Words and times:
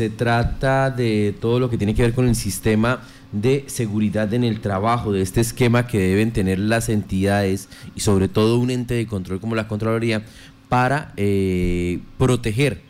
Se 0.00 0.10
trata 0.10 0.92
de 0.92 1.34
todo 1.40 1.58
lo 1.58 1.68
que 1.68 1.76
tiene 1.76 1.92
que 1.92 2.02
ver 2.02 2.14
con 2.14 2.28
el 2.28 2.36
sistema 2.36 3.00
de 3.32 3.64
seguridad 3.66 4.32
en 4.32 4.44
el 4.44 4.60
trabajo, 4.60 5.10
de 5.10 5.22
este 5.22 5.40
esquema 5.40 5.88
que 5.88 5.98
deben 5.98 6.30
tener 6.30 6.60
las 6.60 6.88
entidades 6.88 7.68
y 7.96 7.98
sobre 7.98 8.28
todo 8.28 8.60
un 8.60 8.70
ente 8.70 8.94
de 8.94 9.08
control 9.08 9.40
como 9.40 9.56
la 9.56 9.66
Contraloría 9.66 10.22
para 10.68 11.12
eh, 11.16 11.98
proteger 12.16 12.80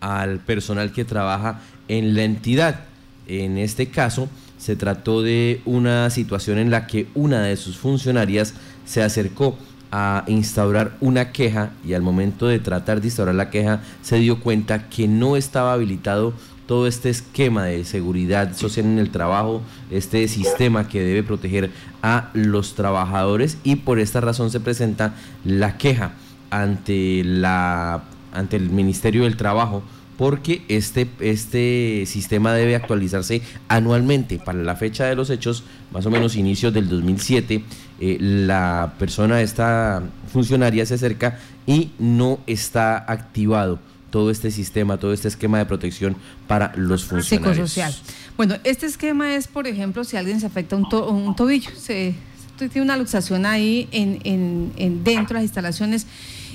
al 0.00 0.40
personal 0.40 0.90
que 0.90 1.04
trabaja 1.04 1.60
en 1.86 2.16
la 2.16 2.24
entidad. 2.24 2.80
En 3.28 3.58
este 3.58 3.86
caso, 3.86 4.28
se 4.58 4.74
trató 4.74 5.22
de 5.22 5.60
una 5.66 6.10
situación 6.10 6.58
en 6.58 6.72
la 6.72 6.88
que 6.88 7.06
una 7.14 7.42
de 7.42 7.56
sus 7.56 7.78
funcionarias 7.78 8.54
se 8.84 9.04
acercó 9.04 9.56
a 9.92 10.24
instaurar 10.26 10.96
una 11.00 11.30
queja 11.30 11.70
y 11.86 11.94
al 11.94 12.02
momento 12.02 12.48
de 12.48 12.58
tratar 12.58 13.00
de 13.00 13.06
instaurar 13.06 13.36
la 13.36 13.50
queja 13.50 13.82
se 14.02 14.16
dio 14.16 14.40
cuenta 14.40 14.88
que 14.88 15.06
no 15.06 15.36
estaba 15.36 15.72
habilitado 15.72 16.34
todo 16.66 16.86
este 16.86 17.10
esquema 17.10 17.64
de 17.64 17.84
seguridad 17.84 18.56
social 18.56 18.86
en 18.86 18.98
el 18.98 19.10
trabajo, 19.10 19.62
este 19.90 20.26
sistema 20.28 20.88
que 20.88 21.00
debe 21.00 21.22
proteger 21.22 21.70
a 22.02 22.30
los 22.34 22.74
trabajadores 22.74 23.58
y 23.64 23.76
por 23.76 23.98
esta 23.98 24.20
razón 24.20 24.50
se 24.50 24.60
presenta 24.60 25.14
la 25.44 25.78
queja 25.78 26.12
ante 26.50 27.22
la 27.24 28.04
ante 28.32 28.56
el 28.56 28.70
Ministerio 28.70 29.24
del 29.24 29.36
Trabajo 29.36 29.82
porque 30.16 30.62
este, 30.68 31.08
este 31.20 32.04
sistema 32.06 32.54
debe 32.54 32.74
actualizarse 32.74 33.42
anualmente. 33.68 34.38
Para 34.38 34.58
la 34.58 34.76
fecha 34.76 35.04
de 35.04 35.14
los 35.14 35.28
hechos, 35.28 35.64
más 35.92 36.06
o 36.06 36.10
menos 36.10 36.36
inicios 36.36 36.72
del 36.72 36.88
2007, 36.88 37.62
eh, 38.00 38.16
la 38.20 38.94
persona, 38.98 39.42
esta 39.42 40.02
funcionaria 40.32 40.86
se 40.86 40.94
acerca 40.94 41.38
y 41.66 41.90
no 41.98 42.38
está 42.46 42.96
activado 42.96 43.78
todo 44.10 44.30
este 44.30 44.50
sistema, 44.50 44.98
todo 44.98 45.12
este 45.12 45.28
esquema 45.28 45.58
de 45.58 45.66
protección 45.66 46.16
para 46.46 46.72
los 46.76 47.04
funcionarios. 47.04 47.70
Psicosocial. 47.70 47.94
Bueno, 48.36 48.56
este 48.64 48.86
esquema 48.86 49.34
es, 49.34 49.48
por 49.48 49.66
ejemplo, 49.66 50.04
si 50.04 50.16
alguien 50.16 50.40
se 50.40 50.46
afecta 50.46 50.76
un, 50.76 50.86
un 50.94 51.34
tobillo, 51.36 51.70
se 51.76 52.14
tiene 52.56 52.82
una 52.82 52.96
luxación 52.96 53.46
ahí 53.46 53.88
en, 53.92 54.18
en, 54.24 54.72
en 54.76 55.04
dentro 55.04 55.28
de 55.28 55.34
las 55.34 55.42
instalaciones 55.44 56.06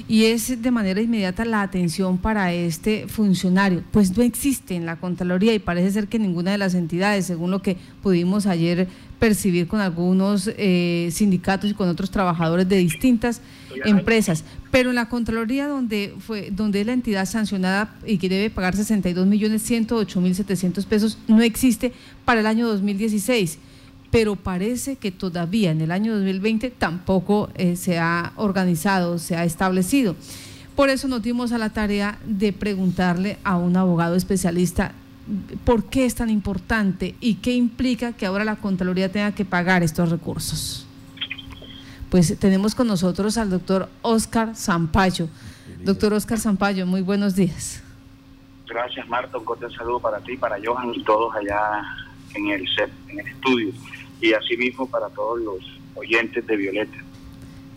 y 0.07 0.25
es 0.25 0.61
de 0.61 0.71
manera 0.71 0.99
inmediata 0.99 1.45
la 1.45 1.61
atención 1.61 2.17
para 2.17 2.51
este 2.53 3.07
funcionario. 3.07 3.83
Pues 3.91 4.17
no 4.17 4.23
existe 4.23 4.75
en 4.75 4.85
la 4.85 4.97
Contraloría 4.97 5.53
y 5.53 5.59
parece 5.59 5.91
ser 5.91 6.07
que 6.07 6.19
ninguna 6.19 6.51
de 6.51 6.57
las 6.57 6.73
entidades, 6.73 7.27
según 7.27 7.51
lo 7.51 7.61
que 7.61 7.77
pudimos 8.01 8.45
ayer 8.47 8.87
percibir 9.19 9.67
con 9.67 9.79
algunos 9.79 10.49
eh, 10.57 11.09
sindicatos 11.11 11.69
y 11.69 11.73
con 11.75 11.87
otros 11.87 12.09
trabajadores 12.09 12.67
de 12.67 12.77
distintas 12.77 13.41
empresas. 13.85 14.43
Pero 14.71 14.89
en 14.89 14.95
la 14.95 15.09
Contraloría, 15.09 15.67
donde, 15.67 16.15
fue, 16.19 16.49
donde 16.49 16.81
es 16.81 16.87
la 16.87 16.93
entidad 16.93 17.25
sancionada 17.25 17.93
y 18.05 18.17
que 18.17 18.29
debe 18.29 18.49
pagar 18.49 18.75
62 18.75 19.27
millones 19.27 19.61
108 19.63 20.21
mil 20.21 20.33
700 20.33 20.85
pesos, 20.85 21.17
no 21.27 21.41
existe 21.41 21.91
para 22.25 22.39
el 22.39 22.47
año 22.47 22.67
2016 22.67 23.59
pero 24.11 24.35
parece 24.35 24.97
que 24.97 25.09
todavía 25.09 25.71
en 25.71 25.81
el 25.81 25.89
año 25.89 26.13
2020 26.13 26.69
tampoco 26.71 27.49
eh, 27.55 27.77
se 27.77 27.97
ha 27.97 28.33
organizado, 28.35 29.17
se 29.17 29.37
ha 29.37 29.45
establecido. 29.45 30.15
Por 30.75 30.89
eso 30.89 31.07
nos 31.07 31.23
dimos 31.23 31.53
a 31.53 31.57
la 31.57 31.69
tarea 31.69 32.19
de 32.25 32.53
preguntarle 32.53 33.37
a 33.43 33.57
un 33.57 33.77
abogado 33.77 34.15
especialista 34.15 34.91
por 35.63 35.85
qué 35.85 36.05
es 36.05 36.15
tan 36.15 36.29
importante 36.29 37.15
y 37.21 37.35
qué 37.35 37.53
implica 37.53 38.11
que 38.13 38.25
ahora 38.25 38.43
la 38.43 38.57
Contraloría 38.57 39.11
tenga 39.11 39.31
que 39.31 39.45
pagar 39.45 39.81
estos 39.81 40.09
recursos. 40.09 40.85
Pues 42.11 42.37
tenemos 42.37 42.75
con 42.75 42.87
nosotros 42.87 43.37
al 43.37 43.49
doctor 43.49 43.87
Oscar 44.01 44.53
Zampayo. 44.53 45.29
Doctor 45.85 46.13
Oscar 46.13 46.37
Zampayo, 46.37 46.85
muy 46.85 46.99
buenos 46.99 47.35
días. 47.35 47.81
Gracias, 48.67 49.07
Marta. 49.07 49.37
Un 49.37 49.45
cordial 49.45 49.73
saludo 49.73 50.01
para 50.01 50.19
ti, 50.19 50.35
para 50.35 50.57
Johan 50.61 50.93
y 50.93 51.01
todos 51.05 51.33
allá 51.33 51.81
en 52.35 52.49
el 52.49 52.67
set, 52.75 52.91
en 53.07 53.21
el 53.21 53.27
estudio 53.27 53.71
y 54.19 54.33
asimismo 54.33 54.87
para 54.87 55.07
todos 55.07 55.39
los 55.39 55.59
oyentes 55.95 56.45
de 56.45 56.57
Violeta. 56.57 56.97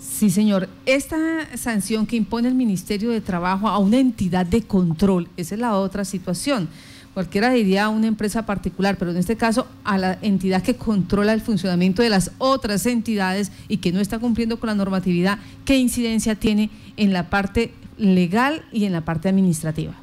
Sí, 0.01 0.31
señor. 0.31 0.69
Esta 0.85 1.57
sanción 1.57 2.05
que 2.05 2.17
impone 2.17 2.49
el 2.49 2.57
Ministerio 2.57 3.11
de 3.11 3.21
Trabajo 3.21 3.69
a 3.69 3.79
una 3.79 3.99
entidad 3.99 4.45
de 4.45 4.65
control, 4.65 5.29
esa 5.37 5.55
es 5.55 5.61
la 5.61 5.77
otra 5.77 6.05
situación. 6.05 6.69
Cualquiera 7.15 7.51
diría 7.51 7.85
a 7.85 7.89
una 7.91 8.09
empresa 8.09 8.45
particular, 8.45 8.97
pero 8.99 9.13
en 9.13 9.17
este 9.17 9.37
caso 9.37 9.69
a 9.85 9.99
la 9.99 10.19
entidad 10.21 10.65
que 10.65 10.77
controla 10.77 11.33
el 11.33 11.41
funcionamiento 11.41 12.03
de 12.03 12.09
las 12.11 12.33
otras 12.39 12.87
entidades 12.87 13.53
y 13.69 13.77
que 13.77 13.93
no 13.93 14.01
está 14.01 14.19
cumpliendo 14.19 14.59
con 14.59 14.67
la 14.67 14.75
normatividad, 14.75 15.39
¿qué 15.65 15.77
incidencia 15.77 16.35
tiene 16.35 16.71
en 16.97 17.13
la 17.13 17.31
parte 17.31 17.73
legal 17.99 18.65
y 18.73 18.85
en 18.85 18.93
la 18.93 19.03
parte 19.03 19.29
administrativa? 19.29 19.95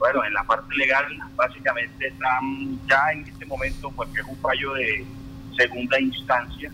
Bueno, 0.00 0.24
en 0.24 0.34
la 0.34 0.42
parte 0.42 0.74
legal 0.74 1.06
básicamente 1.36 2.08
están 2.08 2.80
ya 2.88 3.12
en 3.12 3.20
este 3.28 3.46
momento 3.46 3.92
porque 3.92 4.22
es 4.22 4.26
un 4.26 4.36
fallo 4.38 4.74
de 4.74 5.06
segunda 5.56 6.00
instancia 6.00 6.72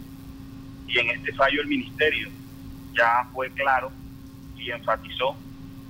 y 0.87 0.99
en 1.00 1.10
este 1.10 1.34
fallo 1.34 1.60
el 1.60 1.69
ministerio 1.69 2.31
ya 2.97 3.28
fue 3.34 3.50
claro 3.50 3.93
y 4.56 4.71
enfatizó 4.71 5.37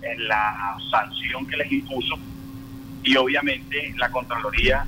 en 0.02 0.26
la 0.26 0.76
sanción 0.90 1.46
que 1.46 1.56
les 1.56 1.70
impuso 1.70 2.18
y 3.02 3.16
obviamente 3.16 3.94
la 3.96 4.10
Contraloría 4.10 4.86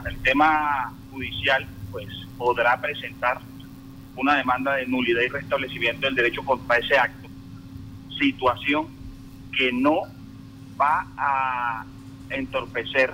en 0.00 0.06
el 0.06 0.22
tema 0.22 0.92
judicial 1.10 1.66
pues 1.90 2.08
podrá 2.36 2.80
presentar 2.80 3.40
una 4.16 4.36
demanda 4.36 4.74
de 4.74 4.86
nulidad 4.86 5.22
y 5.22 5.28
restablecimiento 5.28 6.06
del 6.06 6.14
derecho 6.14 6.44
contra 6.44 6.78
ese 6.78 6.96
acto, 6.96 7.28
situación 8.18 8.86
que 9.56 9.72
no 9.72 10.02
va 10.80 11.06
a 11.16 11.84
entorpecer 12.30 13.12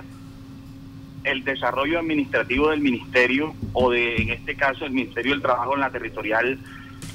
el 1.23 1.43
desarrollo 1.43 1.99
administrativo 1.99 2.69
del 2.69 2.81
ministerio 2.81 3.53
o 3.73 3.91
de, 3.91 4.15
en 4.17 4.29
este 4.29 4.55
caso, 4.55 4.85
el 4.85 4.91
Ministerio 4.91 5.33
del 5.33 5.41
Trabajo 5.41 5.75
en 5.75 5.81
la 5.81 5.91
territorial 5.91 6.59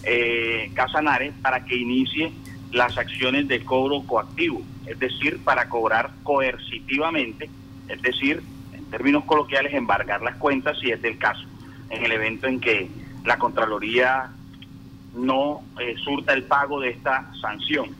eh, 0.05 0.71
Casanare 0.75 1.33
para 1.43 1.65
que 1.65 1.77
inicie 1.77 2.33
las 2.73 2.97
acciones 2.99 3.49
de 3.49 3.65
cobro 3.65 4.03
coactivo, 4.03 4.63
es 4.87 4.99
decir, 4.99 5.41
para 5.43 5.69
cobrar 5.69 6.11
coercitivamente, 6.23 7.51
es 7.89 8.01
decir, 8.03 8.43
en 8.73 8.85
términos 8.87 9.25
coloquiales, 9.25 9.75
embargar 9.75 10.23
las 10.23 10.37
cuentas 10.37 10.79
si 10.79 10.91
es 10.91 11.03
del 11.03 11.19
caso, 11.19 11.45
en 11.91 12.05
el 12.05 12.13
evento 12.13 12.47
en 12.47 12.61
que 12.61 12.89
la 13.25 13.39
Contraloría 13.39 14.31
no 15.15 15.63
eh, 15.81 15.97
surta 16.03 16.35
el 16.35 16.45
pago 16.45 16.81
de 16.81 16.91
esta 16.91 17.31
sanción. 17.41 17.95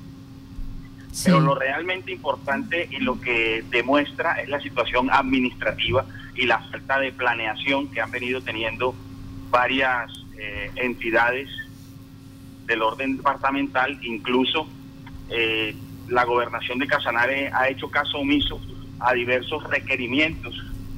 Pero 1.25 1.41
lo 1.41 1.55
realmente 1.55 2.13
importante 2.13 2.89
y 2.91 2.99
lo 2.99 3.19
que 3.19 3.65
demuestra 3.71 4.35
es 4.35 4.51
la 4.51 4.61
situación 4.61 5.09
administrativa 5.11 6.05
y 6.35 6.45
la 6.45 6.59
falta 6.59 6.99
de 7.01 7.11
planeación 7.11 7.89
que 7.89 8.03
han 8.03 8.11
venido 8.11 8.43
teniendo 8.43 8.95
varias 9.49 10.13
eh, 10.39 10.71
entidades 10.77 11.49
del 12.67 12.83
orden 12.83 13.17
departamental, 13.17 13.99
incluso 14.03 14.69
eh, 15.31 15.75
la 16.09 16.25
gobernación 16.25 16.79
de 16.79 16.87
Casanare 16.87 17.51
ha 17.53 17.69
hecho 17.69 17.91
caso 17.91 18.19
omiso 18.19 18.61
a 19.01 19.13
diversos 19.13 19.63
requerimientos 19.65 20.55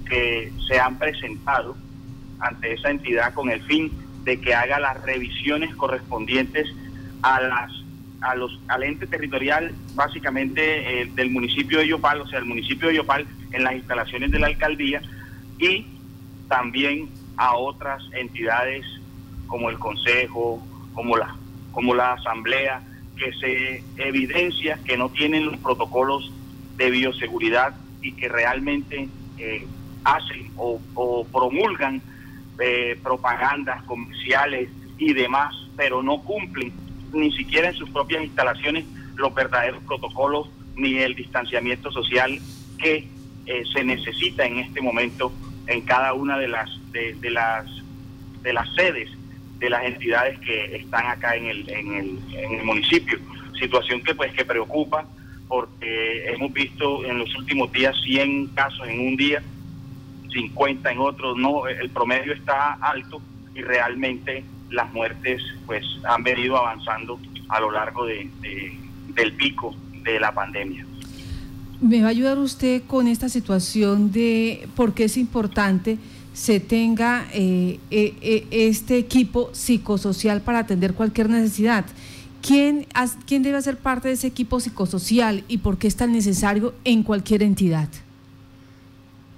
que 0.08 0.52
se 0.66 0.78
han 0.78 0.98
presentado 0.98 1.76
ante 2.40 2.72
esa 2.72 2.90
entidad 2.90 3.34
con 3.34 3.50
el 3.50 3.62
fin 3.62 3.90
de 4.24 4.40
que 4.40 4.54
haga 4.54 4.78
las 4.78 5.02
revisiones 5.02 5.74
correspondientes 5.74 6.68
a 7.22 7.40
las 7.40 7.72
a 8.20 8.34
los, 8.34 8.58
al 8.66 8.82
ente 8.82 9.06
territorial 9.06 9.72
básicamente 9.94 11.02
eh, 11.02 11.10
del 11.14 11.30
municipio 11.30 11.78
de 11.78 11.86
Yopal, 11.86 12.20
o 12.20 12.26
sea, 12.26 12.40
el 12.40 12.46
municipio 12.46 12.88
de 12.88 12.96
Yopal 12.96 13.26
en 13.52 13.62
las 13.62 13.74
instalaciones 13.74 14.32
de 14.32 14.40
la 14.40 14.48
alcaldía 14.48 15.02
y 15.58 15.86
también 16.48 17.08
a 17.36 17.56
otras 17.56 18.02
entidades 18.12 18.84
como 19.46 19.70
el 19.70 19.78
Consejo, 19.78 20.60
como 20.94 21.16
la, 21.16 21.36
como 21.72 21.94
la 21.94 22.14
Asamblea, 22.14 22.82
que 23.18 23.32
se 23.34 23.84
evidencia 23.96 24.78
que 24.84 24.96
no 24.96 25.10
tienen 25.10 25.46
los 25.46 25.56
protocolos 25.58 26.32
de 26.76 26.90
bioseguridad 26.90 27.74
y 28.00 28.12
que 28.12 28.28
realmente 28.28 29.08
eh, 29.38 29.66
hacen 30.04 30.50
o, 30.56 30.80
promulgan 31.32 32.00
eh, 32.60 32.98
propagandas 33.02 33.82
comerciales 33.84 34.70
y 34.96 35.12
demás, 35.12 35.54
pero 35.76 36.02
no 36.02 36.22
cumplen 36.22 36.72
ni 37.12 37.32
siquiera 37.32 37.68
en 37.68 37.74
sus 37.74 37.90
propias 37.90 38.24
instalaciones 38.24 38.84
los 39.16 39.34
verdaderos 39.34 39.82
protocolos 39.84 40.48
ni 40.76 40.98
el 40.98 41.14
distanciamiento 41.14 41.90
social 41.90 42.38
que 42.78 43.08
eh, 43.46 43.62
se 43.72 43.82
necesita 43.84 44.46
en 44.46 44.58
este 44.58 44.80
momento 44.80 45.32
en 45.66 45.80
cada 45.82 46.14
una 46.14 46.38
de 46.38 46.48
las 46.48 46.70
de, 46.92 47.30
las 47.30 47.66
de 48.42 48.52
las 48.52 48.72
sedes 48.74 49.10
de 49.58 49.70
las 49.70 49.84
entidades 49.84 50.38
que 50.40 50.76
están 50.76 51.06
acá 51.06 51.36
en 51.36 51.46
el, 51.46 51.68
en 51.68 51.94
el, 51.94 52.18
en 52.34 52.52
el 52.54 52.64
municipio 52.64 53.18
situación 53.58 54.02
que 54.02 54.14
pues 54.14 54.32
que 54.32 54.44
preocupa 54.44 55.04
porque 55.48 56.30
hemos 56.30 56.52
visto 56.52 57.04
en 57.04 57.18
los 57.18 57.34
últimos 57.36 57.72
días 57.72 57.96
100 58.04 58.48
casos 58.48 58.86
en 58.88 59.00
un 59.00 59.16
día 59.16 59.42
50 60.32 60.90
en 60.90 60.98
otros 60.98 61.36
no 61.36 61.66
el 61.66 61.90
promedio 61.90 62.32
está 62.32 62.74
alto 62.74 63.20
y 63.54 63.62
realmente 63.62 64.44
las 64.70 64.92
muertes 64.92 65.42
pues 65.66 65.84
han 66.04 66.22
venido 66.22 66.56
avanzando 66.56 67.18
a 67.48 67.60
lo 67.60 67.70
largo 67.70 68.04
de, 68.04 68.28
del 69.14 69.32
pico 69.32 69.74
de 70.04 70.20
la 70.20 70.32
pandemia. 70.32 70.86
¿Me 71.80 72.02
va 72.02 72.08
a 72.08 72.10
ayudar 72.10 72.38
usted 72.38 72.82
con 72.86 73.08
esta 73.08 73.28
situación 73.28 74.12
de 74.12 74.68
por 74.76 74.94
qué 74.94 75.04
es 75.04 75.16
importante 75.16 75.96
se 76.38 76.60
tenga 76.60 77.26
eh, 77.32 77.80
eh, 77.90 78.14
eh, 78.22 78.46
este 78.52 78.96
equipo 78.96 79.52
psicosocial 79.52 80.40
para 80.40 80.60
atender 80.60 80.94
cualquier 80.94 81.28
necesidad? 81.28 81.84
¿Quién, 82.46 82.86
¿Quién 83.26 83.42
debe 83.42 83.58
hacer 83.58 83.76
parte 83.76 84.06
de 84.06 84.14
ese 84.14 84.28
equipo 84.28 84.60
psicosocial 84.60 85.42
y 85.48 85.58
por 85.58 85.78
qué 85.78 85.88
es 85.88 85.96
tan 85.96 86.12
necesario 86.12 86.74
en 86.84 87.02
cualquier 87.02 87.42
entidad? 87.42 87.88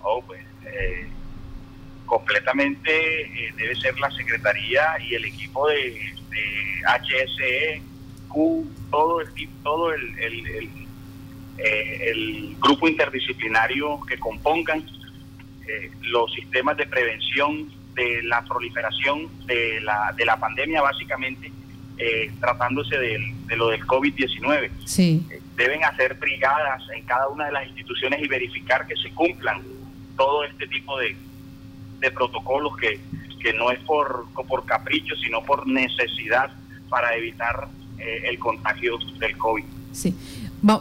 Oh, 0.02 0.22
pues, 0.26 0.44
completamente 2.04 2.90
debe 3.56 3.74
ser 3.76 3.98
la 3.98 4.10
Secretaría 4.10 4.82
y 5.02 5.14
el 5.14 5.24
equipo 5.24 5.68
de, 5.68 6.14
HSE, 6.84 7.82
Q, 8.28 8.70
todo 8.90 9.22
el, 9.22 9.28
todo 9.62 9.94
el, 9.94 10.68
el 11.56 12.56
grupo 12.60 12.86
interdisciplinario 12.88 14.00
que 14.02 14.18
compongan 14.18 14.84
eh, 15.70 15.90
los 16.02 16.32
sistemas 16.32 16.76
de 16.76 16.86
prevención 16.86 17.68
de 17.94 18.22
la 18.24 18.42
proliferación 18.42 19.28
de 19.46 19.80
la, 19.82 20.12
de 20.16 20.24
la 20.24 20.36
pandemia, 20.36 20.82
básicamente 20.82 21.52
eh, 21.96 22.32
tratándose 22.40 22.98
de 22.98 23.56
lo 23.56 23.68
del 23.68 23.86
COVID-19. 23.86 24.70
Sí. 24.84 25.24
Eh, 25.30 25.40
deben 25.56 25.84
hacer 25.84 26.14
brigadas 26.14 26.82
en 26.96 27.04
cada 27.04 27.28
una 27.28 27.46
de 27.46 27.52
las 27.52 27.66
instituciones 27.68 28.20
y 28.20 28.26
verificar 28.26 28.86
que 28.86 28.96
se 28.96 29.10
cumplan 29.10 29.62
todo 30.16 30.44
este 30.44 30.66
tipo 30.66 30.98
de, 30.98 31.16
de 32.00 32.10
protocolos 32.10 32.76
que, 32.76 32.98
que 33.40 33.52
no 33.52 33.70
es 33.70 33.78
por, 33.80 34.26
por 34.48 34.66
capricho, 34.66 35.14
sino 35.16 35.44
por 35.44 35.68
necesidad 35.68 36.50
para 36.88 37.14
evitar 37.14 37.68
el 37.98 38.38
contagio 38.38 38.98
del 39.18 39.36
COVID. 39.36 39.64
Sí. 39.92 40.16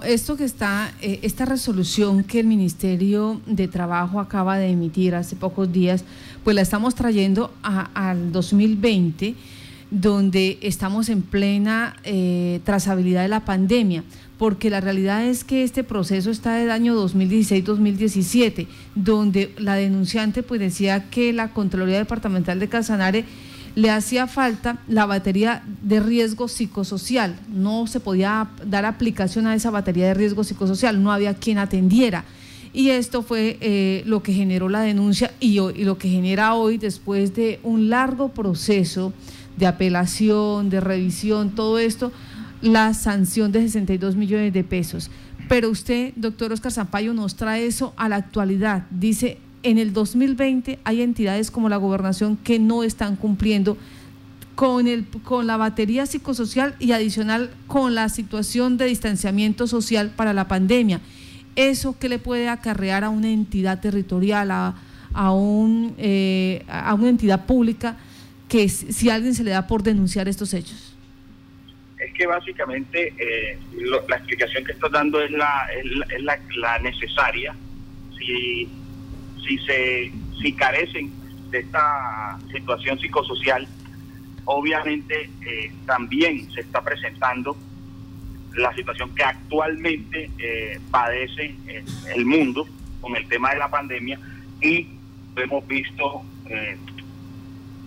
Esto 0.04 0.36
que 0.36 0.44
está, 0.44 0.92
eh, 1.02 1.20
esta 1.22 1.46
resolución 1.46 2.26
que 2.26 2.42
el 2.42 2.48
Ministerio 2.48 3.40
de 3.46 3.70
Trabajo 3.70 4.20
acaba 4.20 4.58
de 4.58 4.70
emitir 4.70 5.16
hace 5.16 5.38
pocos 5.38 5.72
días, 5.72 6.04
pues 6.44 6.54
la 6.54 6.62
estamos 6.62 6.96
trayendo 6.96 7.54
al 7.64 8.34
2020, 8.34 9.36
donde 9.90 10.58
estamos 10.62 11.08
en 11.08 11.22
plena 11.22 11.96
eh, 12.04 12.60
trazabilidad 12.66 13.22
de 13.22 13.30
la 13.30 13.46
pandemia, 13.46 14.04
porque 14.38 14.70
la 14.70 14.82
realidad 14.82 15.24
es 15.24 15.46
que 15.46 15.64
este 15.64 15.86
proceso 15.86 16.30
está 16.30 16.56
del 16.56 16.72
año 16.72 16.94
2016-2017, 17.08 18.68
donde 18.96 19.54
la 19.58 19.76
denunciante 19.76 20.44
pues 20.44 20.60
decía 20.60 21.10
que 21.10 21.32
la 21.32 21.54
Contraloría 21.54 22.00
Departamental 22.00 22.60
de 22.60 22.68
Casanare 22.68 23.26
le 23.80 23.92
hacía 23.92 24.28
falta 24.28 24.78
la 24.90 25.06
batería 25.06 25.64
de 25.82 26.02
riesgo 26.02 26.50
psicosocial. 26.50 27.40
No 27.48 27.88
se 27.88 28.02
podía 28.02 28.50
dar 28.66 28.84
aplicación 28.84 29.48
a 29.48 29.56
esa 29.56 29.72
batería 29.72 30.08
de 30.08 30.14
riesgo 30.14 30.44
psicosocial, 30.44 31.02
no 31.02 31.14
había 31.14 31.36
quien 31.36 31.60
atendiera. 31.60 32.26
Y 32.74 32.90
esto 32.90 33.22
fue 33.24 33.58
eh, 33.62 34.04
lo 34.06 34.22
que 34.22 34.34
generó 34.34 34.68
la 34.68 34.82
denuncia 34.82 35.32
y, 35.40 35.60
lo 35.60 35.98
que 35.98 36.10
genera 36.10 36.56
hoy, 36.56 36.78
después 36.78 37.34
de 37.36 37.62
un 37.64 37.90
largo 37.90 38.30
proceso 38.30 39.14
de 39.56 39.66
apelación, 39.66 40.70
de 40.70 40.82
revisión, 40.82 41.52
todo 41.56 41.80
esto, 41.80 42.12
la 42.62 42.94
sanción 42.94 43.54
de 43.54 43.62
62 43.62 44.18
millones 44.18 44.52
de 44.52 44.66
pesos. 44.66 45.10
Pero 45.48 45.70
usted, 45.70 46.12
doctor 46.18 46.52
Oscar 46.52 46.74
Zampayo, 46.74 47.14
nos 47.14 47.36
trae 47.36 47.66
eso 47.66 47.94
a 47.96 48.10
la 48.10 48.18
actualidad. 48.18 48.86
Dice, 48.92 49.40
en 49.64 49.78
el 49.78 49.94
2020 49.94 50.80
hay 50.84 51.02
entidades 51.02 51.52
como 51.52 51.70
la 51.70 51.78
gobernación 51.78 52.38
que 52.38 52.60
no 52.60 52.84
están 52.84 53.16
cumpliendo 53.16 53.78
con, 54.56 54.88
el, 54.88 55.06
con 55.24 55.48
la 55.48 55.58
batería 55.58 56.06
psicosocial 56.06 56.76
y 56.80 56.92
adicional 56.92 57.50
con 57.68 57.96
la 57.96 58.10
situación 58.10 58.78
de 58.78 58.86
distanciamiento 58.86 59.68
social 59.68 60.12
para 60.16 60.34
la 60.34 60.48
pandemia. 60.48 61.02
¿Eso 61.56 61.98
qué 62.00 62.10
le 62.10 62.20
puede 62.20 62.50
acarrear 62.50 63.04
a 63.04 63.10
una 63.10 63.30
entidad 63.30 63.80
territorial, 63.80 64.52
a, 64.52 64.76
a, 65.14 65.32
un, 65.32 65.96
eh, 65.98 66.64
a 66.68 66.94
una 66.94 67.10
entidad 67.10 67.46
pública, 67.46 67.98
que 68.48 68.68
si 68.70 69.10
alguien 69.10 69.34
se 69.34 69.44
le 69.44 69.52
da 69.52 69.68
por 69.68 69.84
denunciar 69.84 70.28
estos 70.28 70.54
hechos? 70.54 70.96
Es 71.98 72.14
que 72.14 72.28
básicamente 72.28 73.14
eh, 73.18 73.58
la 74.08 74.18
explicación 74.18 74.64
que 74.64 74.72
estás 74.72 74.92
dando 74.92 75.22
es 75.22 75.32
la, 75.32 75.68
es 76.12 76.24
la, 76.24 76.40
la 76.58 76.80
necesaria. 76.80 77.56
Si 78.18 78.68
si 79.46 79.58
se 79.60 80.12
si 80.42 80.54
carecen 80.54 81.12
de 81.52 81.60
esta 81.60 82.40
situación 82.52 83.00
psicosocial, 83.00 83.68
obviamente 84.46 85.30
eh, 85.46 85.72
también 85.86 86.52
se 86.52 86.62
está 86.62 86.82
presentando 86.82 87.58
la 88.56 88.74
situación 88.74 89.14
que 89.14 89.24
actualmente 89.24 90.32
eh, 90.38 90.80
padece 90.92 91.56
eh, 91.68 91.84
el 92.16 92.26
mundo 92.26 92.68
con 93.02 93.16
el 93.16 93.28
tema 93.28 93.52
de 93.52 93.60
la 93.60 93.70
pandemia 93.70 94.20
y 94.62 94.88
hemos 95.36 95.66
visto 95.68 96.24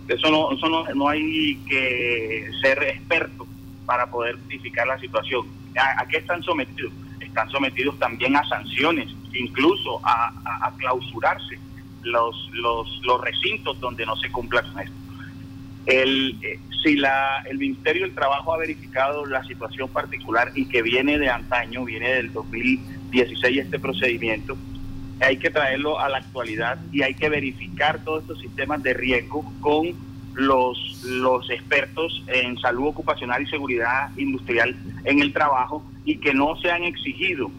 eso 0.08 0.30
no 0.30 0.52
eso 0.52 0.68
no, 0.68 0.84
no 0.94 1.08
hay 1.08 1.56
que 1.68 2.48
ser 2.62 2.82
experto 2.84 3.46
para 3.84 4.06
poder 4.06 4.36
identificar 4.48 4.86
la 4.86 4.98
situación 4.98 5.46
¿A, 5.76 6.06
qué 6.06 6.18
están 6.18 6.42
sometidos? 6.42 6.92
están 7.20 7.50
sometidos 7.50 7.98
también 7.98 8.36
a 8.36 8.48
sanciones 8.48 9.08
incluso 9.34 10.00
a, 10.04 10.72
clausurarse 10.78 11.58
los, 12.02 12.50
los, 12.52 13.00
los 13.04 13.20
recintos 13.20 13.78
donde 13.78 14.04
no 14.04 14.16
se 14.16 14.30
cumpla 14.30 14.62
con 14.62 14.80
esto. 14.80 14.96
El, 15.86 16.38
eh, 16.42 16.58
si 16.82 16.96
la, 16.96 17.42
el 17.48 17.58
Ministerio 17.58 18.02
del 18.02 18.14
Trabajo 18.14 18.54
ha 18.54 18.58
verificado 18.58 19.26
la 19.26 19.44
situación 19.44 19.88
particular 19.88 20.52
y 20.54 20.66
que 20.66 20.82
viene 20.82 21.18
de 21.18 21.28
antaño, 21.28 21.84
viene 21.84 22.14
del 22.14 22.32
2016 22.32 23.58
este 23.58 23.78
procedimiento, 23.78 24.56
hay 25.20 25.36
que 25.36 25.50
traerlo 25.50 26.00
a 26.00 26.08
la 26.08 26.18
actualidad 26.18 26.78
y 26.92 27.02
hay 27.02 27.14
que 27.14 27.28
verificar 27.28 28.02
todos 28.04 28.22
estos 28.22 28.40
sistemas 28.40 28.82
de 28.82 28.94
riesgo 28.94 29.44
con 29.60 29.94
los, 30.34 31.02
los 31.04 31.48
expertos 31.50 32.24
en 32.26 32.58
salud 32.58 32.88
ocupacional 32.88 33.42
y 33.42 33.46
seguridad 33.46 34.10
industrial 34.16 34.76
en 35.04 35.20
el 35.20 35.32
trabajo 35.32 35.84
y 36.04 36.16
que 36.18 36.34
no 36.34 36.56
se 36.56 36.70
han 36.70 36.84
exigido 36.84 37.50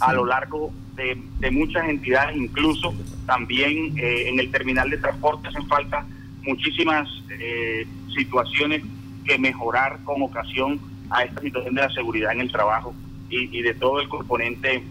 a 0.00 0.12
lo 0.12 0.24
largo 0.24 0.72
de, 0.96 1.50
muchas 1.50 1.88
entidades, 1.88 2.36
incluso 2.36 2.94
también 3.26 3.96
eh, 3.98 4.28
en 4.28 4.40
el 4.40 4.50
terminal 4.50 4.88
de 4.90 4.98
transporte 4.98 5.48
hacen 5.48 5.66
falta 5.66 6.06
muchísimas 6.42 7.08
eh, 7.30 7.86
situaciones 8.14 8.82
que 9.24 9.38
mejorar 9.38 9.98
con 10.04 10.22
ocasión 10.22 10.80
a 11.10 11.24
esta 11.24 11.40
situación 11.40 11.74
de 11.74 11.82
la 11.82 11.90
seguridad 11.90 12.32
en 12.32 12.40
el 12.40 12.52
trabajo 12.52 12.94
y, 13.28 13.60
de 13.60 13.74
todo 13.74 14.00
el 14.00 14.08
componente 14.08 14.82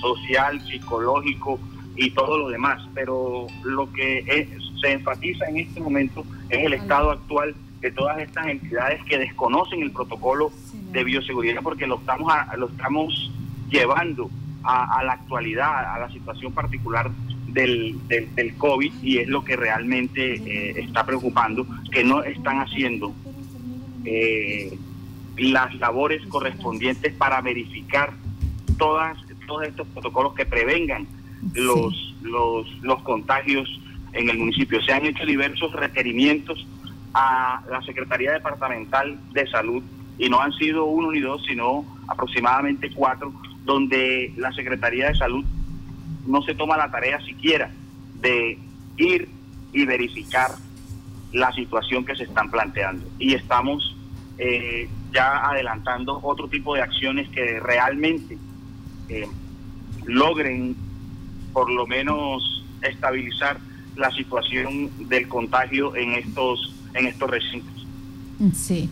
social, 0.00 0.60
psicológico 0.66 1.58
y 1.96 2.10
todo 2.10 2.38
lo 2.38 2.48
demás. 2.48 2.80
Pero 2.94 3.46
lo 3.64 3.92
que 3.92 4.48
se 4.80 4.92
enfatiza 4.92 5.46
en 5.46 5.58
este 5.58 5.80
momento 5.80 6.24
es 6.48 6.64
el 6.64 6.74
estado 6.74 7.10
actual 7.10 7.54
de 7.80 7.90
todas 7.90 8.18
estas 8.18 8.46
entidades 8.46 9.02
que 9.04 9.18
desconocen 9.18 9.82
el 9.82 9.90
protocolo 9.90 10.52
de 10.92 11.04
bioseguridad 11.04 11.62
porque 11.62 11.86
lo 11.86 11.96
estamos, 11.96 12.32
lo 12.56 12.68
estamos 12.68 13.32
llevando 13.68 14.30
a, 14.66 15.02
la 15.04 15.12
actualidad, 15.12 15.94
a 15.94 15.98
la 15.98 16.10
situación 16.10 16.52
particular 16.52 17.10
del, 17.46 17.96
del, 18.08 18.54
COVID 18.56 18.92
y 19.02 19.18
es 19.18 19.28
lo 19.28 19.44
que 19.44 19.56
realmente 19.56 20.34
eh, 20.34 20.80
está 20.80 21.06
preocupando, 21.06 21.66
que 21.90 22.04
no 22.04 22.22
están 22.22 22.60
haciendo 22.60 23.14
eh, 24.04 24.76
las 25.38 25.74
labores 25.76 26.24
correspondientes 26.26 27.12
para 27.14 27.40
verificar 27.40 28.12
todas, 28.78 29.16
todos 29.46 29.66
estos 29.66 29.86
protocolos 29.88 30.34
que 30.34 30.44
prevengan 30.44 31.06
los, 31.54 32.14
los, 32.22 32.68
los 32.82 33.02
contagios 33.02 33.68
en 34.12 34.28
el 34.28 34.38
municipio. 34.38 34.82
Se 34.82 34.92
han 34.92 35.06
hecho 35.06 35.24
diversos 35.24 35.72
requerimientos 35.72 36.66
a 37.14 37.62
la 37.70 37.80
Secretaría 37.82 38.32
Departamental 38.32 39.18
de 39.32 39.46
Salud 39.46 39.82
y 40.18 40.28
no 40.28 40.40
han 40.40 40.52
sido 40.52 40.84
uno 40.84 41.12
ni 41.12 41.20
dos, 41.20 41.42
sino 41.46 41.84
aproximadamente 42.08 42.90
cuatro 42.92 43.32
donde 43.66 44.32
la 44.36 44.52
Secretaría 44.52 45.08
de 45.08 45.16
Salud 45.16 45.44
no 46.26 46.40
se 46.42 46.54
toma 46.54 46.76
la 46.76 46.90
tarea 46.90 47.20
siquiera 47.20 47.70
de 48.20 48.58
ir 48.96 49.28
y 49.72 49.84
verificar 49.84 50.52
la 51.32 51.52
situación 51.52 52.04
que 52.04 52.14
se 52.14 52.22
están 52.22 52.50
planteando. 52.50 53.04
Y 53.18 53.34
estamos 53.34 53.96
eh, 54.38 54.88
ya 55.12 55.48
adelantando 55.50 56.20
otro 56.22 56.48
tipo 56.48 56.74
de 56.74 56.82
acciones 56.82 57.28
que 57.28 57.60
realmente 57.60 58.38
eh, 59.08 59.28
logren 60.06 60.76
por 61.52 61.70
lo 61.70 61.86
menos 61.86 62.64
estabilizar 62.82 63.58
la 63.96 64.10
situación 64.12 65.08
del 65.08 65.26
contagio 65.26 65.96
en 65.96 66.12
estos 66.12 66.72
en 66.94 67.06
estos 67.06 67.28
recintos. 67.28 67.86
Sí 68.54 68.88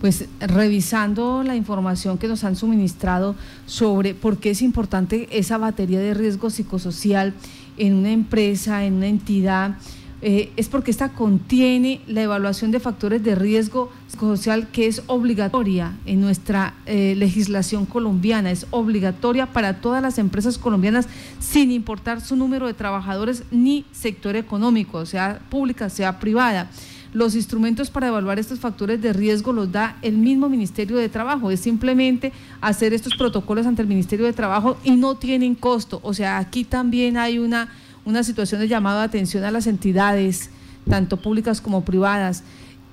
pues 0.00 0.26
revisando 0.40 1.42
la 1.42 1.56
información 1.56 2.18
que 2.18 2.28
nos 2.28 2.44
han 2.44 2.56
suministrado 2.56 3.34
sobre 3.66 4.14
por 4.14 4.38
qué 4.38 4.50
es 4.50 4.62
importante 4.62 5.28
esa 5.30 5.58
batería 5.58 6.00
de 6.00 6.14
riesgo 6.14 6.50
psicosocial 6.50 7.34
en 7.78 7.94
una 7.94 8.12
empresa, 8.12 8.84
en 8.84 8.94
una 8.94 9.06
entidad, 9.06 9.76
eh, 10.22 10.50
es 10.56 10.68
porque 10.68 10.90
esta 10.90 11.10
contiene 11.10 12.00
la 12.06 12.22
evaluación 12.22 12.70
de 12.70 12.80
factores 12.80 13.22
de 13.22 13.34
riesgo 13.34 13.92
social 14.18 14.68
que 14.68 14.86
es 14.86 15.02
obligatoria 15.08 15.94
en 16.06 16.22
nuestra 16.22 16.74
eh, 16.86 17.14
legislación 17.16 17.84
colombiana, 17.84 18.50
es 18.50 18.66
obligatoria 18.70 19.46
para 19.46 19.80
todas 19.82 20.00
las 20.00 20.18
empresas 20.18 20.56
colombianas 20.56 21.06
sin 21.38 21.70
importar 21.70 22.22
su 22.22 22.34
número 22.34 22.66
de 22.66 22.72
trabajadores 22.72 23.44
ni 23.50 23.84
sector 23.92 24.36
económico, 24.36 25.04
sea 25.04 25.38
pública, 25.50 25.90
sea 25.90 26.18
privada. 26.18 26.70
Los 27.16 27.34
instrumentos 27.34 27.88
para 27.88 28.08
evaluar 28.08 28.38
estos 28.38 28.60
factores 28.60 29.00
de 29.00 29.14
riesgo 29.14 29.50
los 29.50 29.72
da 29.72 29.96
el 30.02 30.18
mismo 30.18 30.50
Ministerio 30.50 30.98
de 30.98 31.08
Trabajo. 31.08 31.50
Es 31.50 31.60
simplemente 31.60 32.30
hacer 32.60 32.92
estos 32.92 33.14
protocolos 33.16 33.64
ante 33.64 33.80
el 33.80 33.88
Ministerio 33.88 34.26
de 34.26 34.34
Trabajo 34.34 34.76
y 34.84 34.90
no 34.90 35.14
tienen 35.14 35.54
costo. 35.54 35.98
O 36.02 36.12
sea, 36.12 36.36
aquí 36.36 36.64
también 36.64 37.16
hay 37.16 37.38
una, 37.38 37.72
una 38.04 38.22
situación 38.22 38.60
de 38.60 38.68
llamado 38.68 38.98
de 38.98 39.06
atención 39.06 39.44
a 39.44 39.50
las 39.50 39.66
entidades, 39.66 40.50
tanto 40.90 41.16
públicas 41.16 41.62
como 41.62 41.86
privadas. 41.86 42.44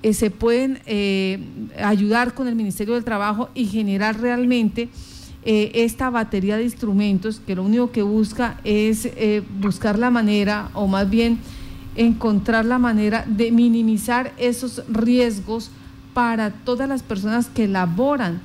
Eh, 0.02 0.14
se 0.14 0.30
pueden 0.30 0.78
eh, 0.86 1.38
ayudar 1.84 2.32
con 2.32 2.48
el 2.48 2.54
Ministerio 2.54 2.94
del 2.94 3.04
Trabajo 3.04 3.50
y 3.54 3.66
generar 3.66 4.18
realmente 4.18 4.88
eh, 5.44 5.70
esta 5.74 6.08
batería 6.08 6.56
de 6.56 6.64
instrumentos 6.64 7.42
que 7.46 7.54
lo 7.54 7.62
único 7.62 7.92
que 7.92 8.00
busca 8.00 8.58
es 8.64 9.06
buscar 9.60 9.98
la 9.98 10.08
manera, 10.08 10.70
o 10.72 10.86
más 10.86 11.10
bien 11.10 11.40
encontrar 11.96 12.64
la 12.64 12.78
manera 12.78 13.24
de 13.26 13.52
minimizar 13.52 14.32
esos 14.36 14.82
riesgos 14.88 15.70
para 16.12 16.50
todas 16.50 16.88
las 16.88 17.02
personas 17.02 17.46
que 17.46 17.68
laboran 17.68 18.40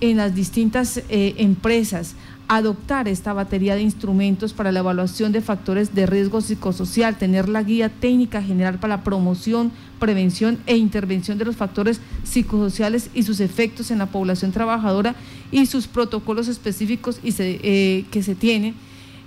en 0.00 0.18
las 0.18 0.34
distintas 0.34 0.98
eh, 1.08 1.34
empresas, 1.38 2.14
adoptar 2.46 3.08
esta 3.08 3.32
batería 3.32 3.74
de 3.74 3.82
instrumentos 3.82 4.52
para 4.52 4.70
la 4.70 4.80
evaluación 4.80 5.32
de 5.32 5.40
factores 5.40 5.94
de 5.94 6.04
riesgo 6.04 6.42
psicosocial, 6.42 7.16
tener 7.16 7.48
la 7.48 7.62
guía 7.62 7.88
técnica 7.88 8.42
general 8.42 8.78
para 8.78 8.96
la 8.96 9.04
promoción, 9.04 9.72
prevención 9.98 10.58
e 10.66 10.76
intervención 10.76 11.38
de 11.38 11.46
los 11.46 11.56
factores 11.56 12.00
psicosociales 12.22 13.08
y 13.14 13.22
sus 13.22 13.40
efectos 13.40 13.90
en 13.90 13.98
la 13.98 14.06
población 14.06 14.52
trabajadora 14.52 15.14
y 15.50 15.64
sus 15.66 15.86
protocolos 15.86 16.48
específicos 16.48 17.18
y 17.22 17.34
eh, 17.38 18.04
que 18.10 18.22
se 18.22 18.34
tienen 18.34 18.74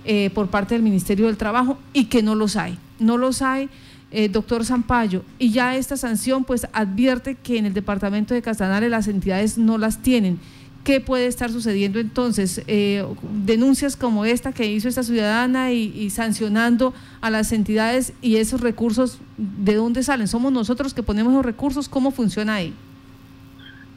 eh, 0.04 0.30
por 0.30 0.46
parte 0.46 0.74
del 0.74 0.82
Ministerio 0.82 1.26
del 1.26 1.36
Trabajo 1.36 1.76
y 1.92 2.04
que 2.04 2.22
no 2.22 2.36
los 2.36 2.54
hay 2.54 2.78
no 2.98 3.16
los 3.16 3.42
hay, 3.42 3.68
eh, 4.10 4.28
doctor 4.28 4.64
Zampayo, 4.64 5.22
y 5.38 5.50
ya 5.50 5.76
esta 5.76 5.96
sanción 5.96 6.44
pues 6.44 6.66
advierte 6.72 7.34
que 7.34 7.58
en 7.58 7.66
el 7.66 7.74
departamento 7.74 8.34
de 8.34 8.42
Castanare 8.42 8.88
las 8.88 9.08
entidades 9.08 9.58
no 9.58 9.78
las 9.78 10.02
tienen. 10.02 10.38
¿Qué 10.84 11.00
puede 11.00 11.26
estar 11.26 11.50
sucediendo 11.50 11.98
entonces? 11.98 12.62
Eh, 12.66 13.04
denuncias 13.44 13.96
como 13.96 14.24
esta 14.24 14.52
que 14.52 14.64
hizo 14.64 14.88
esta 14.88 15.02
ciudadana 15.02 15.70
y, 15.72 16.08
sancionando 16.08 16.94
a 17.20 17.28
las 17.28 17.52
entidades 17.52 18.14
y 18.22 18.36
esos 18.36 18.62
recursos, 18.62 19.18
¿de 19.36 19.74
dónde 19.74 20.02
salen? 20.02 20.28
¿Somos 20.28 20.50
nosotros 20.50 20.94
que 20.94 21.02
ponemos 21.02 21.34
los 21.34 21.44
recursos? 21.44 21.90
¿Cómo 21.90 22.10
funciona 22.10 22.54
ahí? 22.54 22.72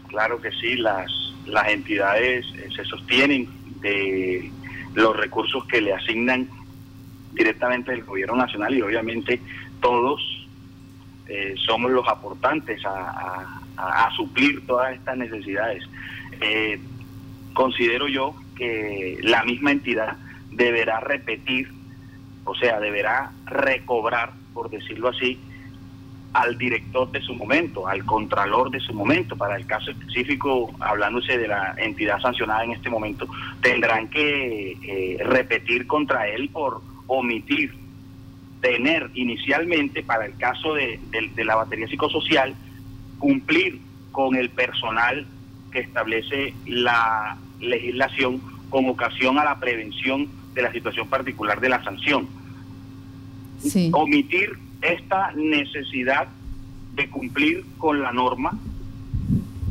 Claro 0.09 0.41
que 0.41 0.51
sí, 0.51 0.75
las, 0.75 1.09
las 1.45 1.69
entidades 1.69 2.45
eh, 2.57 2.67
se 2.75 2.83
sostienen 2.83 3.47
de 3.81 4.51
los 4.93 5.15
recursos 5.15 5.65
que 5.67 5.79
le 5.79 5.93
asignan 5.93 6.49
directamente 7.33 7.91
del 7.91 8.03
gobierno 8.03 8.35
nacional 8.35 8.73
y 8.73 8.81
obviamente 8.81 9.41
todos 9.79 10.21
eh, 11.27 11.55
somos 11.65 11.91
los 11.91 12.07
aportantes 12.07 12.81
a, 12.85 13.57
suplir 14.15 14.65
todas 14.67 14.93
estas 14.93 15.17
necesidades. 15.17 15.83
Eh, 16.39 16.79
considero 17.53 18.07
yo 18.07 18.35
que 18.55 19.17
la 19.23 19.43
misma 19.43 19.71
entidad 19.71 20.17
deberá 20.51 20.99
repetir, 20.99 21.71
o 22.43 22.53
sea, 22.53 22.79
deberá 22.79 23.31
recobrar, 23.45 24.33
por 24.53 24.69
decirlo 24.69 25.09
así, 25.09 25.39
al 26.33 26.57
director 26.57 27.11
de 27.11 27.21
su 27.21 27.33
momento, 27.33 27.87
al 27.87 28.05
contralor 28.05 28.69
de 28.69 28.79
su 28.79 28.93
momento. 28.93 29.35
Para 29.35 29.55
el 29.55 29.65
caso 29.65 29.91
específico, 29.91 30.71
hablándose 30.79 31.37
de 31.37 31.47
la 31.47 31.73
entidad 31.77 32.19
sancionada 32.19 32.63
en 32.63 32.71
este 32.71 32.89
momento, 32.89 33.27
tendrán 33.61 34.09
que 34.09 34.77
eh, 34.83 35.17
repetir 35.23 35.87
contra 35.87 36.27
él 36.27 36.49
por 36.49 36.81
omitir 37.11 37.73
tener 38.61 39.09
inicialmente, 39.15 40.01
para 40.01 40.25
el 40.25 40.37
caso 40.37 40.75
de, 40.75 40.99
la 41.43 41.55
batería 41.55 41.87
psicosocial, 41.87 42.55
cumplir 43.19 43.79
con 44.11 44.35
el 44.35 44.49
personal 44.49 45.25
que 45.71 45.79
establece 45.79 46.53
la 46.65 47.37
legislación 47.59 48.41
con 48.69 48.87
ocasión 48.87 49.39
a 49.39 49.43
la 49.43 49.59
prevención 49.59 50.29
de 50.53 50.61
la 50.61 50.71
situación 50.71 51.07
particular 51.07 51.59
de 51.59 51.69
la 51.69 51.83
sanción. 51.83 52.27
Omitir 53.91 54.57
esta 54.81 55.33
necesidad 55.33 56.27
de 56.95 57.09
cumplir 57.09 57.65
con 57.77 58.01
la 58.01 58.11
norma 58.11 58.57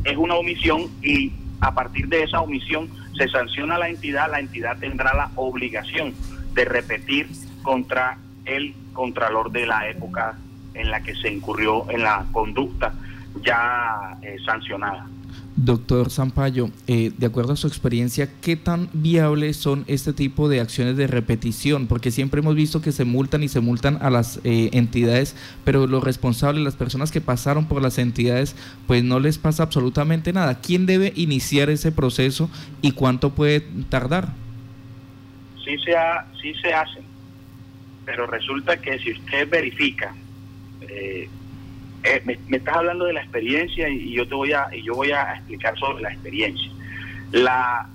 es 0.03 0.17
una 0.17 0.35
omisión 0.35 0.89
y 1.01 1.31
a 1.59 1.73
partir 1.73 2.07
de 2.07 2.23
esa 2.23 2.41
omisión 2.41 2.89
se 3.17 3.27
sanciona 3.29 3.75
a 3.75 3.79
la 3.79 3.89
entidad, 3.89 4.29
la 4.31 4.39
entidad 4.39 4.77
tendrá 4.79 5.13
la 5.13 5.31
obligación 5.35 6.13
de 6.53 6.65
repetir 6.65 7.29
contra 7.61 8.17
el 8.45 8.73
contralor 8.93 9.51
de 9.51 9.65
la 9.65 9.89
época 9.89 10.37
en 10.73 10.89
la 10.89 11.01
que 11.01 11.15
se 11.15 11.31
incurrió 11.31 11.89
en 11.89 12.03
la 12.03 12.25
conducta 12.31 12.93
ya 13.43 14.17
eh, 14.21 14.37
sancionada. 14.45 15.07
Doctor 15.55 16.09
Zampayo, 16.09 16.69
eh, 16.87 17.11
de 17.17 17.25
acuerdo 17.27 17.53
a 17.53 17.55
su 17.55 17.67
experiencia, 17.67 18.29
¿qué 18.41 18.55
tan 18.55 18.89
viables 18.93 19.57
son 19.57 19.83
este 19.87 20.13
tipo 20.13 20.47
de 20.47 20.61
acciones 20.61 20.95
de 20.95 21.07
repetición? 21.07 21.87
Porque 21.87 22.09
siempre 22.09 22.39
hemos 22.39 22.55
visto 22.55 22.81
que 22.81 22.91
se 22.91 23.03
multan 23.03 23.43
y 23.43 23.49
se 23.49 23.59
multan 23.59 23.99
a 24.01 24.09
las 24.09 24.39
eh, 24.43 24.69
entidades, 24.71 25.35
pero 25.65 25.87
los 25.87 26.03
responsables, 26.03 26.63
las 26.63 26.75
personas 26.75 27.11
que 27.11 27.21
pasaron 27.21 27.65
por 27.65 27.81
las 27.81 27.97
entidades, 27.97 28.55
pues 28.87 29.03
no 29.03 29.19
les 29.19 29.37
pasa 29.37 29.63
absolutamente 29.63 30.31
nada. 30.31 30.61
¿Quién 30.61 30.85
debe 30.85 31.11
iniciar 31.15 31.69
ese 31.69 31.91
proceso 31.91 32.49
y 32.81 32.93
cuánto 32.93 33.31
puede 33.31 33.59
tardar? 33.89 34.33
Sí 35.63 35.77
se, 35.79 35.95
sí 36.41 36.53
se 36.61 36.73
hacen, 36.73 37.03
pero 38.05 38.27
resulta 38.27 38.77
que 38.77 38.99
si 38.99 39.11
usted 39.11 39.49
verifica, 39.49 40.13
eh, 40.81 41.29
eh, 42.03 42.21
me, 42.25 42.57
estás 42.57 42.77
hablando 42.77 43.05
de 43.05 43.13
la 43.13 43.21
experiencia 43.21 43.87
y, 43.89 44.11
yo 44.13 44.27
te 44.27 44.35
voy 44.35 44.53
a 44.53 44.67
y 44.73 44.83
yo 44.83 44.95
voy 44.95 45.11
a 45.11 45.33
explicar 45.35 45.77
sobre 45.77 46.03
la 46.03 46.11
experiencia. 46.11 46.71
La 47.31 47.87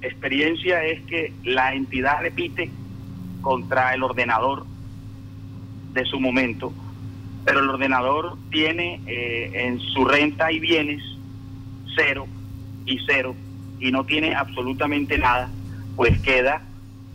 experiencia 0.00 0.84
es 0.84 1.02
que 1.02 1.32
la 1.44 1.74
entidad 1.74 2.20
repite 2.20 2.70
contra 3.42 3.94
el 3.94 4.02
ordenador 4.02 4.64
de 5.92 6.04
su 6.04 6.20
momento, 6.20 6.72
pero 7.44 7.60
el 7.60 7.68
ordenador 7.68 8.36
tiene 8.50 9.00
eh, 9.06 9.50
en 9.54 9.80
su 9.80 10.04
renta 10.04 10.50
y 10.52 10.60
bienes 10.60 11.02
cero 11.96 12.26
y 12.86 12.98
cero 13.06 13.34
y 13.78 13.90
no 13.90 14.04
tiene 14.04 14.34
absolutamente 14.34 15.18
nada, 15.18 15.50
pues 15.96 16.18
queda 16.20 16.62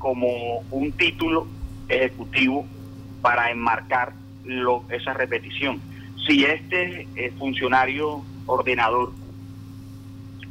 como 0.06 0.60
un 0.70 0.92
título 0.92 1.48
ejecutivo 1.90 2.68
para 3.24 3.50
enmarcar 3.50 4.14
esa 4.90 5.14
repetición. 5.14 5.82
Si 6.28 6.46
este 6.46 7.08
eh, 7.16 7.34
funcionario 7.40 8.22
ordenador 8.46 9.14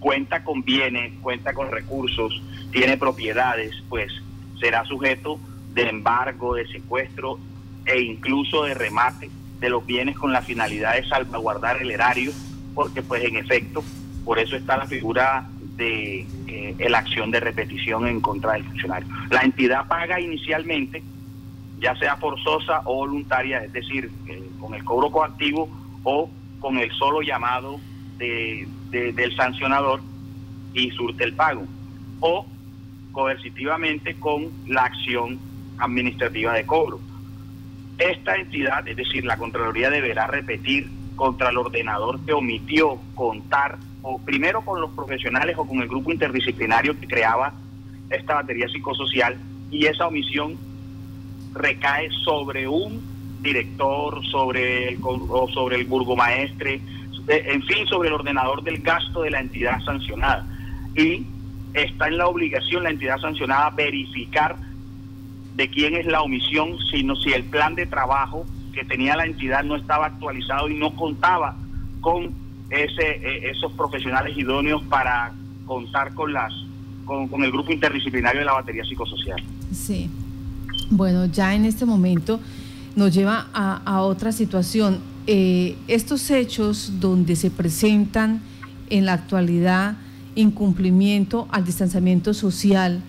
cuenta 0.01 0.43
con 0.43 0.65
bienes, 0.65 1.13
cuenta 1.23 1.55
con 1.55 1.71
recursos, 1.71 2.43
tiene 2.73 2.97
propiedades, 2.97 3.71
pues 3.89 4.13
será 4.59 4.85
sujeto 4.87 5.39
de 5.73 5.89
embargo, 5.89 6.55
de 6.57 6.67
secuestro 6.67 7.39
e 7.87 8.01
incluso 8.01 8.65
de 8.65 8.75
remate 8.75 9.31
de 9.61 9.69
los 9.69 9.87
bienes 9.87 10.19
con 10.19 10.33
la 10.33 10.43
finalidad 10.43 10.95
de 10.97 11.09
salvaguardar 11.09 11.81
el 11.81 11.93
erario, 11.93 12.33
porque 12.75 13.03
pues 13.03 13.23
en 13.23 13.37
efecto, 13.37 13.85
por 14.25 14.41
eso 14.41 14.57
está 14.57 14.77
la 14.77 14.87
figura 14.87 15.49
de 15.77 16.27
eh, 16.47 16.89
la 16.89 16.99
acción 16.99 17.31
de 17.31 17.41
repetición 17.41 18.07
en 18.07 18.21
contra 18.21 18.53
del 18.53 18.65
funcionario. 18.65 19.09
La 19.31 19.43
entidad 19.43 19.87
paga 19.87 20.21
inicialmente, 20.21 21.03
ya 21.79 21.97
sea 21.97 22.17
forzosa 22.17 22.83
o 22.85 22.97
voluntaria, 22.97 23.65
es 23.65 23.73
decir, 23.73 24.11
eh, 24.29 24.43
con 24.61 24.75
el 24.75 24.85
cobro 24.85 25.11
coactivo 25.11 25.69
o 26.05 26.31
con 26.61 26.79
el 26.79 26.91
solo 26.93 27.23
llamado 27.23 27.81
de, 28.19 28.67
del 28.91 29.35
sancionador 29.37 30.01
y 30.73 30.91
surte 30.93 31.25
el 31.25 31.35
pago, 31.35 31.65
o 32.21 32.47
coercitivamente 33.13 34.15
con 34.15 34.51
la 34.67 34.85
acción 34.85 35.39
administrativa 35.79 36.53
de 36.53 36.65
cobro. 36.65 37.01
Esta 37.99 38.37
entidad, 38.37 38.87
es 38.89 38.97
decir, 38.97 39.25
la 39.25 39.37
Contraloría 39.37 39.91
deberá 39.91 40.27
repetir 40.27 40.91
contra 41.17 41.51
el 41.51 41.59
ordenador 41.59 42.21
que 42.25 42.33
omitió 42.33 42.99
contar 43.15 43.79
o 44.07 44.19
primero 44.19 44.61
con 44.61 44.81
los 44.81 44.91
profesionales 44.91 45.57
o 45.59 45.67
con 45.67 45.81
el 45.81 45.89
grupo 45.89 46.13
interdisciplinario 46.13 46.99
que 47.01 47.09
creaba 47.09 47.55
esta 48.11 48.35
batería 48.35 48.69
psicosocial 48.69 49.37
y 49.71 49.87
esa 49.87 50.07
omisión 50.07 50.57
recae 51.55 52.11
sobre 52.23 52.69
un 52.69 53.03
director, 53.41 54.25
sobre 54.27 54.91
el, 54.91 54.99
o 55.03 55.49
sobre 55.53 55.77
el 55.77 55.87
burgomaestre, 55.87 56.81
en 57.29 57.63
fin, 57.63 57.87
sobre 57.87 58.09
el 58.09 58.15
ordenador 58.15 58.63
del 58.63 58.79
gasto 58.83 59.23
de 59.23 59.31
la 59.31 59.41
entidad 59.41 59.81
sancionada. 59.81 60.47
Y 60.95 61.25
está 61.73 62.09
en 62.09 62.19
la 62.19 62.27
obligación 62.27 62.83
la 62.83 62.91
entidad 62.91 63.19
sancionada 63.19 63.71
verificar 63.71 64.57
de 65.57 65.69
quién 65.69 65.95
es 65.95 66.05
la 66.05 66.21
omisión, 66.21 66.77
sino 66.91 67.17
si 67.17 67.33
el 67.33 67.45
plan 67.45 67.75
de 67.75 67.87
trabajo 67.87 68.45
que 68.75 68.85
tenía 68.85 69.17
la 69.17 69.25
entidad 69.25 69.65
no 69.65 69.77
estaba 69.77 70.07
actualizado 70.07 70.69
y 70.69 70.75
no 70.75 70.95
contaba 70.95 71.57
con 72.03 72.44
ese, 72.71 73.03
eh, 73.03 73.51
esos 73.51 73.73
profesionales 73.73 74.37
idóneos 74.37 74.83
para 74.85 75.33
contar 75.67 76.15
con 76.15 76.33
las 76.33 76.53
con, 77.05 77.45
el 77.45 77.53
grupo 77.53 77.73
interdisciplinario 77.73 78.41
de 78.41 78.47
la 78.47 78.55
batería 78.55 78.85
psicosocial. 78.85 79.43
Sí. 79.73 80.09
Bueno, 80.91 81.27
ya 81.27 81.55
en 81.55 81.65
este 81.67 81.85
momento 81.85 82.41
nos 82.97 83.13
lleva 83.13 83.49
a, 83.53 84.01
otra 84.03 84.33
situación. 84.33 85.01
Eh, 85.27 85.77
estos 85.89 86.31
hechos 86.31 87.01
donde 87.01 87.37
se 87.37 87.51
presentan 87.51 88.41
en 88.91 89.07
la 89.07 89.15
actualidad 89.15 89.97
incumplimiento 90.35 91.47
al 91.51 91.65
distanciamiento 91.65 92.35
social, 92.35 93.01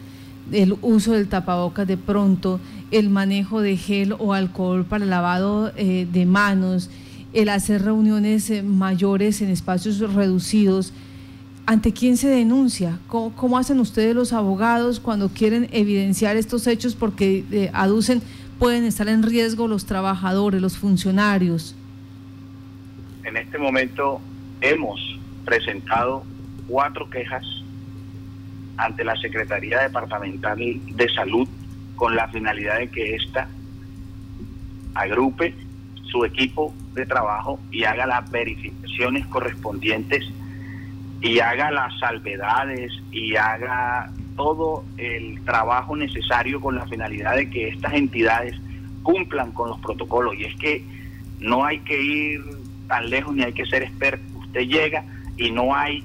el 0.51 0.77
uso 0.81 1.13
del 1.13 1.27
tapabocas 1.27 1.87
de 1.87 1.97
pronto, 1.97 2.59
el 2.91 3.09
manejo 3.09 3.61
de 3.61 3.77
gel 3.77 4.15
o 4.19 4.33
alcohol 4.33 4.85
para 4.85 5.03
el 5.03 5.09
lavado 5.09 5.71
eh, 5.75 6.07
de 6.11 6.25
manos, 6.25 6.89
el 7.35 7.49
hacer 7.49 7.83
reuniones 7.83 8.49
eh, 8.49 8.63
mayores 8.63 9.41
en 9.41 9.49
espacios 9.49 9.99
reducidos. 9.99 10.93
¿Ante 11.67 11.91
quién 11.91 12.15
se 12.15 12.29
denuncia? 12.29 12.97
¿Cómo, 13.07 13.57
hacen 13.57 13.79
ustedes 13.79 14.15
los 14.15 14.33
abogados 14.33 14.99
cuando 14.99 15.29
quieren 15.29 15.67
evidenciar 15.71 16.37
estos 16.37 16.65
hechos 16.65 16.95
porque 16.95 17.43
eh, 17.51 17.69
aducen 17.73 18.21
pueden 18.57 18.85
estar 18.85 19.09
en 19.09 19.21
riesgo 19.21 19.67
los 19.67 19.85
trabajadores, 19.85 20.61
los 20.61 20.77
funcionarios? 20.77 21.75
En 23.23 23.35
este 23.35 23.57
momento 23.57 24.21
hemos 24.61 24.99
presentado 25.43 26.23
cuatro 26.67 27.09
quejas 27.09 27.43
ante 28.77 29.03
la 29.03 29.15
Secretaría 29.17 29.81
Departamental 29.81 30.57
de 30.57 31.09
Salud 31.13 31.47
con 31.95 32.15
la 32.15 32.29
finalidad 32.29 32.79
de 32.79 32.89
que 32.89 33.15
ésta 33.15 33.49
agrupe 34.93 35.53
su 36.11 36.23
equipo 36.23 36.73
de 36.95 37.05
trabajo 37.05 37.59
y 37.71 37.83
haga 37.83 38.05
las 38.05 38.29
verificaciones 38.31 39.25
correspondientes 39.27 40.25
y 41.21 41.39
haga 41.39 41.71
las 41.71 41.97
salvedades 41.99 42.91
y 43.11 43.35
haga 43.35 44.11
todo 44.35 44.83
el 44.97 45.43
trabajo 45.43 45.95
necesario 45.95 46.59
con 46.59 46.75
la 46.75 46.85
finalidad 46.87 47.35
de 47.35 47.49
que 47.49 47.69
estas 47.69 47.93
entidades 47.93 48.55
cumplan 49.03 49.51
con 49.51 49.69
los 49.69 49.79
protocolos. 49.79 50.35
Y 50.35 50.45
es 50.45 50.55
que 50.57 50.83
no 51.39 51.63
hay 51.65 51.79
que 51.79 52.01
ir 52.01 52.41
tan 52.87 53.09
lejos 53.09 53.35
ni 53.35 53.43
hay 53.43 53.53
que 53.53 53.65
ser 53.65 53.83
experto. 53.83 54.23
Usted 54.39 54.61
llega 54.61 55.03
y 55.37 55.51
no 55.51 55.75
hay 55.75 56.03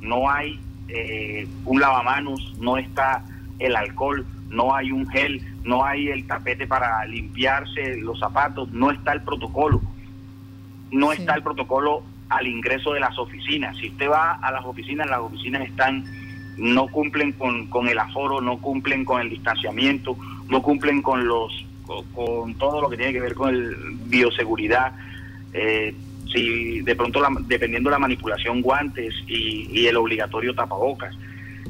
no 0.00 0.30
hay 0.30 0.58
eh, 0.88 1.46
un 1.64 1.80
lavamanos, 1.80 2.54
no 2.58 2.78
está 2.78 3.22
el 3.58 3.76
alcohol, 3.76 4.26
no 4.48 4.74
hay 4.74 4.90
un 4.92 5.06
gel, 5.08 5.42
no 5.64 5.84
hay 5.84 6.08
el 6.08 6.26
tapete 6.26 6.66
para 6.66 7.04
limpiarse 7.06 7.96
los 7.98 8.18
zapatos, 8.18 8.70
no 8.72 8.90
está 8.90 9.12
el 9.12 9.22
protocolo, 9.22 9.80
no 10.90 11.12
está 11.12 11.34
el 11.34 11.42
protocolo 11.42 12.02
al 12.28 12.46
ingreso 12.46 12.92
de 12.92 13.00
las 13.00 13.18
oficinas. 13.18 13.76
Si 13.76 13.88
usted 13.88 14.08
va 14.08 14.32
a 14.34 14.52
las 14.52 14.64
oficinas, 14.64 15.08
las 15.08 15.20
oficinas 15.20 15.62
están, 15.62 16.04
no 16.56 16.86
cumplen 16.88 17.32
con, 17.32 17.66
con 17.66 17.88
el 17.88 17.98
aforo, 17.98 18.40
no 18.40 18.58
cumplen 18.58 19.04
con 19.04 19.20
el 19.20 19.30
distanciamiento, 19.30 20.16
no 20.48 20.62
cumplen 20.62 21.02
con 21.02 21.26
los 21.26 21.66
con, 22.14 22.54
todo 22.54 22.80
lo 22.80 22.88
que 22.88 22.96
tiene 22.96 23.12
que 23.12 23.20
ver 23.20 23.34
con 23.34 23.54
el 23.54 23.74
bioseguridad. 24.06 24.92
Eh, 25.52 25.94
si 26.32 26.80
de 26.82 26.94
pronto, 26.94 27.20
dependiendo 27.46 27.90
de 27.90 27.94
la 27.94 27.98
manipulación, 27.98 28.62
guantes 28.62 29.14
y, 29.26 29.86
el 29.86 29.96
obligatorio 29.96 30.54
tapabocas. 30.54 31.16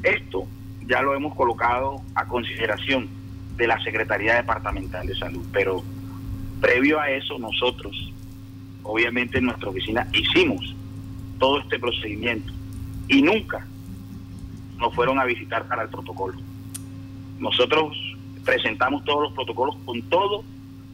Esto 0.03 0.45
ya 0.85 1.01
lo 1.01 1.15
hemos 1.15 1.35
colocado 1.35 2.01
a 2.15 2.25
consideración 2.25 3.07
de 3.57 3.67
la 3.67 3.81
Secretaría 3.83 4.35
Departamental 4.35 5.07
de 5.07 5.15
Salud, 5.15 5.45
pero 5.51 5.83
previo 6.59 6.99
a 6.99 7.09
eso 7.09 7.39
nosotros, 7.39 8.13
obviamente 8.91 9.37
en 9.37 9.45
nuestra 9.45 9.69
oficina, 9.69 10.07
hicimos 10.13 10.75
todo 11.39 11.59
este 11.59 11.79
procedimiento 11.79 12.51
y 13.07 13.21
nunca 13.21 13.65
nos 14.77 14.93
fueron 14.93 15.19
a 15.19 15.25
visitar 15.25 15.67
para 15.67 15.83
el 15.83 15.89
protocolo. 15.89 16.37
Nosotros 17.39 17.97
presentamos 18.45 19.03
todos 19.05 19.23
los 19.23 19.33
protocolos 19.33 19.75
con 19.85 20.01
todo 20.03 20.43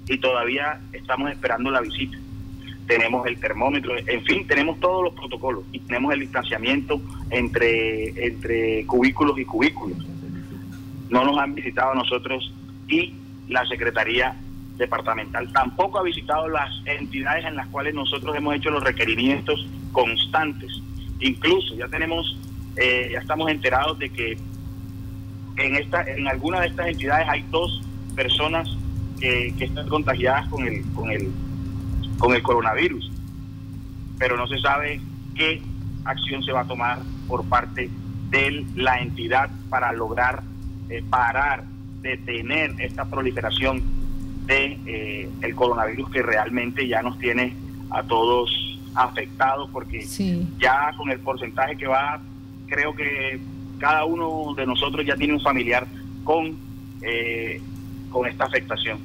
y 0.08 0.18
todavía 0.18 0.82
estamos 0.94 1.32
esperando 1.32 1.72
la 1.72 1.82
visita 1.82 2.18
tenemos 2.88 3.27
el 3.27 3.40
termómetro, 3.40 3.98
en 3.98 4.24
fin, 4.24 4.48
tenemos 4.48 4.79
todos 4.79 5.03
los 5.03 5.14
protocolos 5.14 5.66
y 5.72 5.79
tenemos 5.79 6.14
el 6.14 6.22
distanciamiento 6.22 7.01
entre, 7.29 8.25
entre 8.25 8.86
cubículos 8.86 9.38
y 9.38 9.46
cubículos. 9.46 9.98
No 11.10 11.25
nos 11.25 11.38
han 11.38 11.53
visitado 11.53 11.92
a 11.92 11.96
nosotros 11.96 12.51
y 12.88 13.14
la 13.50 13.66
Secretaría 13.66 14.36
Departamental 14.77 15.51
tampoco 15.51 16.00
ha 16.00 16.03
visitado 16.03 16.48
las 16.48 16.70
entidades 16.85 17.46
en 17.46 17.55
las 17.55 17.68
cuales 17.68 17.94
nosotros 17.96 18.35
hemos 18.35 18.55
hecho 18.55 18.70
los 18.70 18.83
requerimientos 18.83 19.68
constantes. 19.92 20.72
Incluso 21.20 21.75
ya 21.75 21.87
tenemos, 21.87 22.37
eh, 22.75 23.09
ya 23.13 23.20
estamos 23.20 23.50
enterados 23.50 23.98
de 23.98 24.09
que 24.09 24.37
en 25.57 25.75
esta, 25.75 26.03
en 26.03 26.27
alguna 26.27 26.61
de 26.61 26.68
estas 26.68 26.87
entidades 26.87 27.27
hay 27.27 27.44
dos 27.50 27.81
personas 28.16 28.70
que, 29.20 29.53
están 29.59 29.87
contagiadas 29.87 30.48
con 30.50 30.68
el, 30.68 30.83
con 30.94 31.09
el 31.09 31.31
con 32.18 32.33
el 32.33 32.42
coronavirus, 32.42 33.11
pero 34.18 34.37
no 34.37 34.48
se 34.48 34.59
sabe 34.59 35.00
qué 35.35 35.61
acción 36.03 36.44
se 36.44 36.51
va 36.51 36.61
a 36.61 36.68
tomar 36.68 37.00
por 37.27 37.46
parte 37.46 37.90
de 38.29 38.66
la 38.75 39.00
entidad 39.00 39.50
para 39.70 39.92
lograr 39.94 40.42
eh, 40.90 41.03
parar, 41.09 41.63
detener 42.01 42.74
esta 42.79 43.05
proliferación 43.05 43.83
de 44.48 44.79
eh, 44.86 45.29
el 45.42 45.55
coronavirus 45.55 46.10
que 46.10 46.24
realmente 46.24 46.88
ya 46.88 47.01
nos 47.01 47.20
tiene 47.20 47.53
a 47.90 48.01
todos 48.03 48.50
afectados 48.96 49.70
porque 49.72 50.05
ya 50.60 50.92
con 50.98 51.12
el 51.12 51.20
porcentaje 51.20 51.77
que 51.77 51.86
va, 51.86 52.20
creo 52.68 52.96
que 52.96 53.40
cada 53.77 54.05
uno 54.05 54.53
de 54.55 54.66
nosotros 54.66 55.05
ya 55.05 55.16
tiene 55.16 55.33
un 55.33 55.42
familiar 55.42 55.86
con, 56.24 56.55
eh, 57.01 57.62
con 58.10 58.27
esta 58.27 58.46
afectación. 58.46 58.98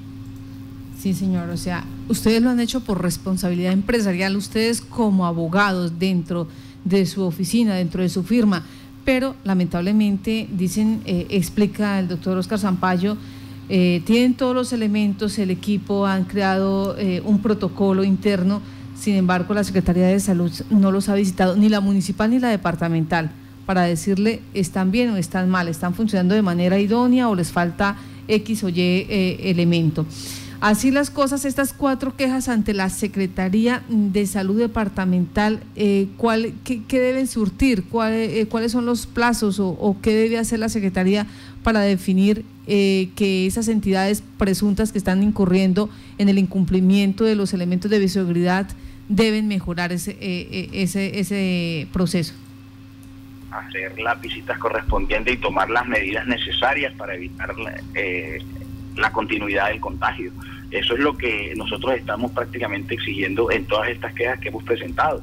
Sí, 0.98 1.14
señor. 1.14 1.50
O 1.50 1.56
sea, 1.56 1.84
ustedes 2.08 2.40
lo 2.40 2.50
han 2.50 2.60
hecho 2.60 2.80
por 2.80 3.02
responsabilidad 3.02 3.72
empresarial, 3.72 4.36
ustedes 4.36 4.80
como 4.80 5.26
abogados 5.26 5.98
dentro 5.98 6.46
de 6.84 7.06
su 7.06 7.22
oficina, 7.24 7.74
dentro 7.74 8.02
de 8.02 8.08
su 8.08 8.22
firma, 8.22 8.64
pero 9.04 9.34
lamentablemente, 9.44 10.46
dicen, 10.50 11.02
eh, 11.04 11.26
explica 11.30 11.98
el 11.98 12.08
doctor 12.08 12.38
Oscar 12.38 12.58
Zampayo, 12.58 13.16
eh, 13.74 14.02
tienen 14.04 14.34
todos 14.34 14.54
los 14.54 14.74
elementos, 14.74 15.38
el 15.38 15.50
equipo 15.50 16.06
han 16.06 16.24
creado 16.24 16.94
eh, 16.98 17.22
un 17.24 17.40
protocolo 17.40 18.04
interno, 18.04 18.60
sin 19.00 19.14
embargo 19.14 19.54
la 19.54 19.64
Secretaría 19.64 20.08
de 20.08 20.20
Salud 20.20 20.52
no 20.68 20.92
los 20.92 21.08
ha 21.08 21.14
visitado, 21.14 21.56
ni 21.56 21.70
la 21.70 21.80
municipal 21.80 22.28
ni 22.28 22.38
la 22.38 22.50
departamental, 22.50 23.30
para 23.64 23.84
decirle 23.84 24.42
están 24.52 24.90
bien 24.90 25.08
o 25.08 25.16
están 25.16 25.48
mal, 25.48 25.68
están 25.68 25.94
funcionando 25.94 26.34
de 26.34 26.42
manera 26.42 26.78
idónea 26.78 27.30
o 27.30 27.34
les 27.34 27.50
falta 27.50 27.96
X 28.28 28.62
o 28.64 28.68
Y 28.68 29.06
elemento. 29.08 30.04
Así 30.62 30.92
las 30.92 31.10
cosas, 31.10 31.44
estas 31.44 31.72
cuatro 31.72 32.14
quejas 32.14 32.48
ante 32.48 32.72
la 32.72 32.88
Secretaría 32.88 33.82
de 33.88 34.24
Salud 34.28 34.56
Departamental, 34.56 35.58
eh, 35.74 36.06
¿cuál, 36.16 36.52
qué, 36.62 36.84
deben 36.88 37.26
surtir? 37.26 37.82
Eh, 37.92 38.46
¿Cuáles 38.48 38.70
son 38.70 38.86
los 38.86 39.06
plazos 39.08 39.58
o, 39.58 39.96
qué 40.00 40.14
debe 40.14 40.38
hacer 40.38 40.60
la 40.60 40.68
Secretaría 40.68 41.26
para 41.64 41.80
definir 41.80 42.44
eh, 42.66 43.10
que 43.16 43.46
esas 43.46 43.68
entidades 43.68 44.22
presuntas 44.38 44.92
que 44.92 44.98
están 44.98 45.22
incurriendo 45.22 45.90
en 46.18 46.28
el 46.28 46.38
incumplimiento 46.38 47.24
de 47.24 47.34
los 47.34 47.54
elementos 47.54 47.90
de 47.90 47.98
bioseguridad 47.98 48.68
deben 49.08 49.48
mejorar 49.48 49.92
ese, 49.92 50.16
ese, 50.72 51.18
ese 51.18 51.88
proceso? 51.92 52.34
Hacer 53.50 54.00
las 54.00 54.20
visitas 54.20 54.58
correspondientes 54.58 55.34
y 55.34 55.36
tomar 55.36 55.68
las 55.68 55.86
medidas 55.86 56.26
necesarias 56.26 56.94
para 56.94 57.14
evitar 57.14 57.54
la 58.96 59.12
continuidad 59.12 59.68
del 59.68 59.80
contagio. 59.80 60.32
Eso 60.70 60.94
es 60.94 61.00
lo 61.00 61.16
que 61.16 61.52
nosotros 61.56 61.94
estamos 61.94 62.32
prácticamente 62.32 62.94
exigiendo 62.94 63.50
en 63.50 63.66
todas 63.66 63.90
estas 63.90 64.14
quejas 64.14 64.40
que 64.40 64.48
hemos 64.48 64.64
presentado. 64.64 65.22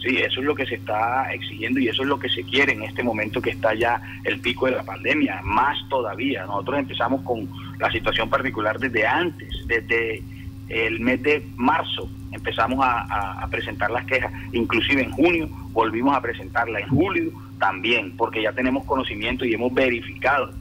Sí, 0.00 0.16
eso 0.16 0.40
es 0.40 0.46
lo 0.46 0.54
que 0.54 0.64
se 0.64 0.76
está 0.76 1.32
exigiendo 1.32 1.80
y 1.80 1.88
eso 1.88 2.02
es 2.02 2.08
lo 2.08 2.18
que 2.18 2.28
se 2.28 2.44
quiere 2.44 2.72
en 2.72 2.84
este 2.84 3.02
momento 3.02 3.42
que 3.42 3.50
está 3.50 3.74
ya 3.74 4.00
el 4.24 4.38
pico 4.40 4.66
de 4.66 4.72
la 4.72 4.84
pandemia, 4.84 5.40
más 5.42 5.76
todavía. 5.88 6.46
Nosotros 6.46 6.78
empezamos 6.78 7.22
con 7.22 7.48
la 7.78 7.90
situación 7.90 8.30
particular 8.30 8.78
desde 8.78 9.06
antes, 9.06 9.48
desde 9.66 10.22
el 10.68 11.00
mes 11.00 11.22
de 11.22 11.44
marzo 11.56 12.08
empezamos 12.32 12.78
a, 12.82 13.46
presentar 13.50 13.90
las 13.90 14.04
quejas, 14.04 14.30
inclusive 14.52 15.02
en 15.02 15.10
junio 15.10 15.48
volvimos 15.72 16.14
a 16.14 16.20
presentarla, 16.20 16.80
en 16.80 16.88
julio 16.88 17.32
también, 17.58 18.16
porque 18.16 18.42
ya 18.42 18.52
tenemos 18.52 18.84
conocimiento 18.84 19.44
y 19.44 19.54
hemos 19.54 19.72
verificado 19.72 20.52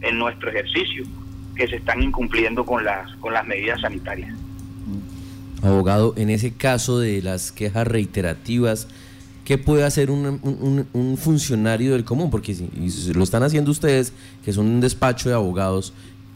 en 0.00 0.18
nuestro 0.18 0.50
ejercicio 0.50 1.04
que 1.54 1.68
se 1.68 1.76
están 1.76 2.02
incumpliendo 2.02 2.64
con 2.64 2.84
las, 2.84 3.14
con 3.16 3.34
las 3.34 3.46
medidas 3.46 3.80
sanitarias. 3.80 4.34
Abogado, 5.62 6.14
en 6.16 6.30
ese 6.30 6.52
caso 6.52 6.98
de 6.98 7.20
las 7.20 7.50
quejas 7.50 7.86
reiterativas, 7.86 8.86
¿qué 9.44 9.58
puede 9.58 9.84
hacer 9.84 10.10
un, 10.10 10.86
un, 10.92 11.16
funcionario 11.16 11.92
del 11.92 12.04
común? 12.04 12.30
Porque 12.30 12.54
si 12.54 13.12
lo 13.12 13.24
están 13.24 13.42
haciendo 13.42 13.70
ustedes, 13.70 14.12
que 14.44 14.52
son 14.52 14.66
un 14.66 14.80
despacho 14.80 15.28
de 15.28 15.34
abogados, 15.34 15.92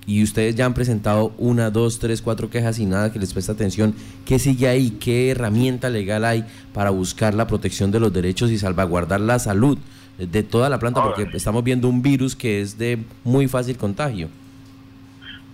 y 0.07 0.23
ustedes 0.23 0.55
ya 0.55 0.67
han 0.67 0.75
presentado 0.75 1.33
una, 1.39 1.71
dos, 1.71 1.99
tres, 1.99 2.23
cuatro 2.23 2.51
quejas 2.51 2.79
y 2.79 2.87
nada 2.87 3.13
que 3.13 3.19
les 3.19 3.33
presta 3.33 3.53
atención, 3.53 3.95
¿qué 4.25 4.39
sigue 4.39 4.69
ahí? 4.69 4.91
¿Qué 4.91 5.31
herramienta 5.31 5.91
legal 5.91 6.25
hay 6.25 6.45
para 6.73 6.91
buscar 6.91 7.35
la 7.35 7.47
protección 7.47 7.91
de 7.91 8.01
los 8.01 8.13
derechos 8.13 8.51
y 8.51 8.59
salvaguardar 8.59 9.21
la 9.21 9.39
salud 9.39 9.79
de 10.19 10.43
toda 10.43 10.69
la 10.69 10.79
planta? 10.79 11.03
Porque 11.03 11.29
estamos 11.35 11.63
viendo 11.63 11.89
un 11.89 12.03
virus 12.03 12.35
que 12.35 12.61
es 12.61 12.79
de 12.79 12.99
muy 13.25 13.47
fácil 13.47 13.77
contagio. 13.77 14.29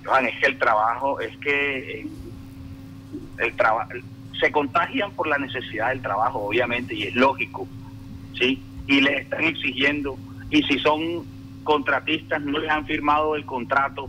Johan, 0.05 0.27
es 0.27 0.41
que 0.41 0.47
el 0.47 0.59
trabajo, 0.59 1.21
es 1.21 1.37
que 1.39 2.01
eh, 2.01 2.07
el 3.39 3.55
trabajo 3.55 3.91
se 4.39 4.53
contagian 4.53 5.11
por 5.13 5.27
la 5.27 5.39
necesidad 5.39 5.89
del 5.89 6.01
trabajo, 6.01 6.41
obviamente, 6.41 6.95
y 6.95 7.05
es 7.05 7.15
lógico, 7.15 7.67
¿sí? 8.39 8.63
Y 8.87 9.01
les 9.01 9.23
están 9.23 9.45
exigiendo, 9.45 10.17
y 10.51 10.63
si 10.63 10.79
son 10.79 11.25
contratistas, 11.65 12.41
no 12.43 12.59
les 12.59 12.71
han 12.71 12.87
firmado 12.87 13.35
el 13.35 13.45
contrato, 13.45 14.09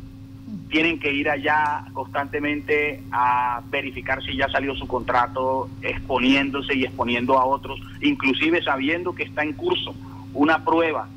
tienen 0.70 1.00
que 1.00 1.12
ir 1.12 1.30
allá 1.30 1.84
constantemente 1.94 3.02
a 3.12 3.62
verificar 3.70 4.24
si 4.24 4.36
ya 4.36 4.48
salió 4.50 4.76
su 4.76 4.88
contrato, 4.88 5.68
exponiéndose 5.82 6.76
y 6.76 6.86
exponiendo 6.86 7.38
a 7.40 7.46
otros, 7.46 7.80
inclusive 8.02 8.64
sabiendo 8.64 9.14
que 9.14 9.24
está 9.24 9.44
en 9.44 9.54
curso 9.54 9.96
una 10.34 10.64
prueba 10.64 11.08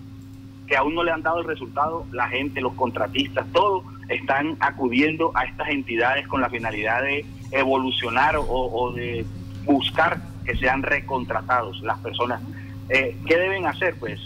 que 0.66 0.76
aún 0.76 0.94
no 0.94 1.04
le 1.04 1.12
han 1.12 1.22
dado 1.22 1.40
el 1.40 1.46
resultado, 1.46 2.06
la 2.12 2.28
gente, 2.28 2.62
los 2.62 2.72
contratistas, 2.74 3.46
todos 3.52 3.84
están 4.08 4.56
acudiendo 4.60 5.32
a 5.34 5.44
estas 5.44 5.68
entidades 5.68 6.26
con 6.28 6.40
la 6.40 6.48
finalidad 6.48 7.02
de 7.02 7.26
evolucionar 7.52 8.36
o, 8.38 8.92
de 8.94 9.24
buscar 9.64 10.20
que 10.44 10.56
sean 10.56 10.82
recontratados 10.82 11.80
las 11.82 11.98
personas. 11.98 12.42
Eh, 12.88 13.16
¿Qué 13.26 13.36
deben 13.36 13.66
hacer? 13.66 13.94
Pues 13.98 14.20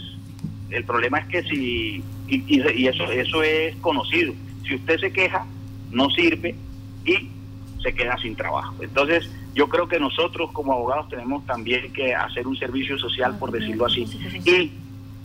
el 0.69 0.83
problema 0.83 1.19
es 1.19 1.27
que 1.27 1.43
si, 1.43 2.03
y, 2.27 2.87
eso, 2.87 3.11
eso 3.11 3.43
es 3.43 3.75
conocido, 3.77 4.33
si 4.67 4.75
usted 4.75 4.99
se 4.99 5.11
queja, 5.11 5.45
no 5.91 6.09
sirve 6.09 6.55
y 7.05 7.29
se 7.81 7.93
queda 7.93 8.17
sin 8.17 8.35
trabajo. 8.35 8.75
Entonces, 8.81 9.29
yo 9.53 9.69
creo 9.69 9.87
que 9.87 9.99
nosotros 9.99 10.51
como 10.51 10.73
abogados 10.73 11.09
tenemos 11.09 11.45
también 11.45 11.91
que 11.93 12.13
hacer 12.13 12.47
un 12.47 12.57
servicio 12.57 12.97
social, 12.97 13.37
por 13.37 13.51
decirlo 13.51 13.85
así, 13.85 14.05
y 14.45 14.71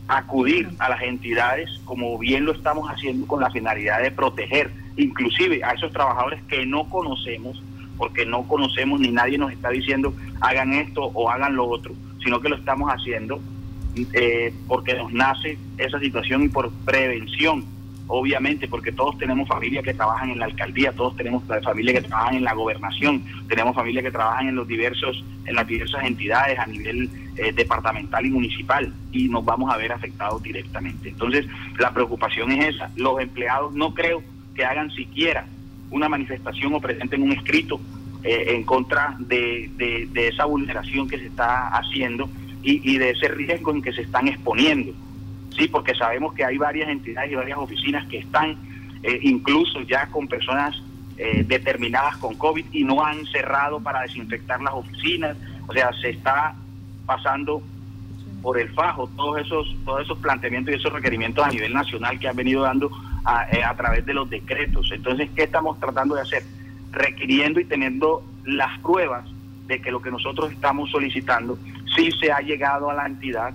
acudir 0.07 0.69
a 0.79 0.89
las 0.89 1.01
entidades 1.01 1.69
como 1.85 2.17
bien 2.17 2.45
lo 2.45 2.51
estamos 2.51 2.89
haciendo 2.89 3.25
con 3.25 3.41
la 3.41 3.49
finalidad 3.49 4.01
de 4.01 4.11
proteger 4.11 4.71
inclusive 4.97 5.63
a 5.63 5.71
esos 5.71 5.91
trabajadores 5.91 6.41
que 6.43 6.65
no 6.65 6.89
conocemos, 6.89 7.61
porque 7.97 8.25
no 8.25 8.43
conocemos 8.47 8.99
ni 8.99 9.11
nadie 9.11 9.37
nos 9.37 9.51
está 9.51 9.69
diciendo 9.69 10.13
hagan 10.41 10.73
esto 10.73 11.03
o 11.13 11.29
hagan 11.29 11.55
lo 11.55 11.67
otro, 11.67 11.93
sino 12.23 12.39
que 12.39 12.49
lo 12.49 12.55
estamos 12.55 12.89
haciendo 12.89 13.39
eh, 14.13 14.53
porque 14.67 14.95
nos 14.95 15.13
nace 15.13 15.57
esa 15.77 15.99
situación 15.99 16.43
y 16.43 16.49
por 16.49 16.71
prevención 16.85 17.65
obviamente, 18.07 18.67
porque 18.67 18.91
todos 18.91 19.17
tenemos 19.17 19.47
familias 19.47 19.83
que 19.83 19.93
trabajan 19.93 20.29
en 20.29 20.39
la 20.39 20.45
alcaldía, 20.45 20.91
todos 20.91 21.15
tenemos 21.15 21.43
familias 21.63 22.01
que 22.01 22.07
trabajan 22.07 22.35
en 22.35 22.43
la 22.43 22.53
gobernación, 22.53 23.23
tenemos 23.47 23.75
familias 23.75 24.03
que 24.03 24.11
trabajan 24.11 24.47
en 24.49 24.55
los 24.55 24.67
diversos, 24.67 25.23
en 25.45 25.55
las 25.55 25.65
diversas 25.67 26.03
entidades 26.03 26.59
a 26.59 26.65
nivel 26.65 27.09
eh, 27.37 27.51
departamental 27.53 28.25
y 28.25 28.29
municipal, 28.29 28.93
y 29.11 29.29
nos 29.29 29.45
vamos 29.45 29.73
a 29.73 29.77
ver 29.77 29.91
afectados 29.91 30.41
directamente. 30.43 31.09
Entonces, 31.09 31.45
la 31.79 31.93
preocupación 31.93 32.51
es 32.51 32.75
esa. 32.75 32.91
Los 32.95 33.21
empleados 33.21 33.73
no 33.73 33.93
creo 33.93 34.21
que 34.53 34.65
hagan 34.65 34.91
siquiera 34.91 35.45
una 35.93 36.09
manifestación 36.09 36.73
o 36.73 36.81
presenten 36.81 37.21
un 37.21 37.31
escrito 37.31 37.79
eh, 38.23 38.45
en 38.55 38.63
contra 38.63 39.15
de, 39.19 39.69
de, 39.77 40.27
esa 40.27 40.45
vulneración 40.45 41.07
que 41.07 41.17
se 41.17 41.27
está 41.27 41.69
haciendo 41.69 42.29
y, 42.61 42.91
y 42.91 42.97
de 42.97 43.11
ese 43.11 43.27
riesgo 43.29 43.71
en 43.71 43.81
que 43.81 43.93
se 43.93 44.01
están 44.01 44.27
exponiendo. 44.27 44.93
Sí, 45.57 45.67
porque 45.67 45.93
sabemos 45.93 46.33
que 46.33 46.43
hay 46.43 46.57
varias 46.57 46.89
entidades 46.89 47.31
y 47.31 47.35
varias 47.35 47.57
oficinas 47.57 48.07
que 48.07 48.17
están 48.17 48.57
eh, 49.03 49.19
incluso 49.21 49.81
ya 49.81 50.07
con 50.07 50.27
personas 50.27 50.81
eh, 51.17 51.43
determinadas 51.45 52.17
con 52.17 52.35
COVID 52.35 52.65
y 52.71 52.83
no 52.83 53.05
han 53.05 53.25
cerrado 53.27 53.79
para 53.79 54.01
desinfectar 54.01 54.61
las 54.61 54.73
oficinas, 54.73 55.37
o 55.67 55.73
sea, 55.73 55.91
se 56.01 56.09
está 56.11 56.55
pasando 57.05 57.61
por 58.41 58.57
el 58.57 58.69
fajo 58.69 59.07
todos 59.15 59.41
esos 59.41 59.75
todos 59.85 60.01
esos 60.01 60.17
planteamientos 60.19 60.73
y 60.73 60.77
esos 60.77 60.91
requerimientos 60.91 61.45
a 61.45 61.49
nivel 61.49 61.73
nacional 61.73 62.17
que 62.19 62.27
han 62.27 62.35
venido 62.35 62.63
dando 62.63 62.89
a, 63.25 63.47
eh, 63.51 63.63
a 63.63 63.75
través 63.75 64.05
de 64.05 64.13
los 64.13 64.29
decretos. 64.29 64.89
Entonces, 64.91 65.29
¿qué 65.35 65.43
estamos 65.43 65.79
tratando 65.79 66.15
de 66.15 66.21
hacer? 66.21 66.43
Requiriendo 66.91 67.59
y 67.59 67.65
teniendo 67.65 68.23
las 68.45 68.77
pruebas 68.79 69.25
de 69.67 69.81
que 69.81 69.91
lo 69.91 70.01
que 70.01 70.11
nosotros 70.11 70.51
estamos 70.51 70.91
solicitando 70.91 71.57
sí 71.95 72.11
se 72.19 72.31
ha 72.31 72.39
llegado 72.41 72.89
a 72.89 72.93
la 72.93 73.05
entidad 73.05 73.53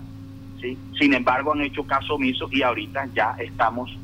sin 0.98 1.14
embargo, 1.14 1.52
han 1.52 1.62
hecho 1.62 1.85
caso 1.85 2.14
omiso 2.14 2.48
y 2.50 2.62
ahorita 2.62 3.09
ya 3.14 3.37
estamos 3.38 3.96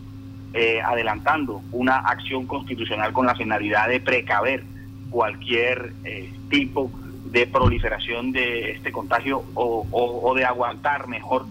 eh, 0.53 0.81
adelantando 0.81 1.63
una 1.73 1.97
acción 1.99 2.47
constitucional 2.47 3.13
con 3.13 3.27
la 3.27 3.35
finalidad 3.35 3.89
de 3.89 4.01
precaver 4.01 4.63
cualquier 5.11 5.93
eh, 6.05 6.33
tipo 6.51 6.91
de 7.25 7.47
proliferación 7.47 8.31
de 8.31 8.73
este 8.73 8.93
contagio 8.93 9.43
o, 9.55 10.35
de 10.37 10.45
aguantar 10.45 11.09
mejor 11.09 11.47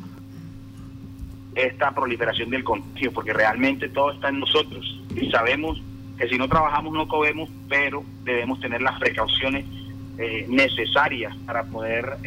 esta 1.55 1.93
proliferación 1.93 2.49
del 2.49 2.63
contagio, 2.63 3.11
porque 3.11 3.33
realmente 3.33 3.89
todo 3.89 4.11
está 4.11 4.29
en 4.29 4.39
nosotros 4.39 5.01
y 5.15 5.29
sabemos 5.29 5.81
que 6.17 6.27
si 6.27 6.37
no 6.37 6.47
trabajamos 6.47 6.93
no 6.93 7.07
comemos, 7.07 7.49
pero 7.69 8.03
debemos 8.23 8.59
tener 8.59 8.81
las 8.81 8.99
precauciones 8.99 9.65
eh, 10.17 10.45
necesarias 10.49 11.35
para 11.45 11.63
poder 11.63 12.17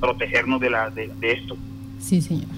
protegernos 0.00 0.60
de, 0.60 0.70
la, 0.70 0.90
de 0.90 1.10
esto. 1.22 1.56
Sí, 1.98 2.22
señor. 2.22 2.48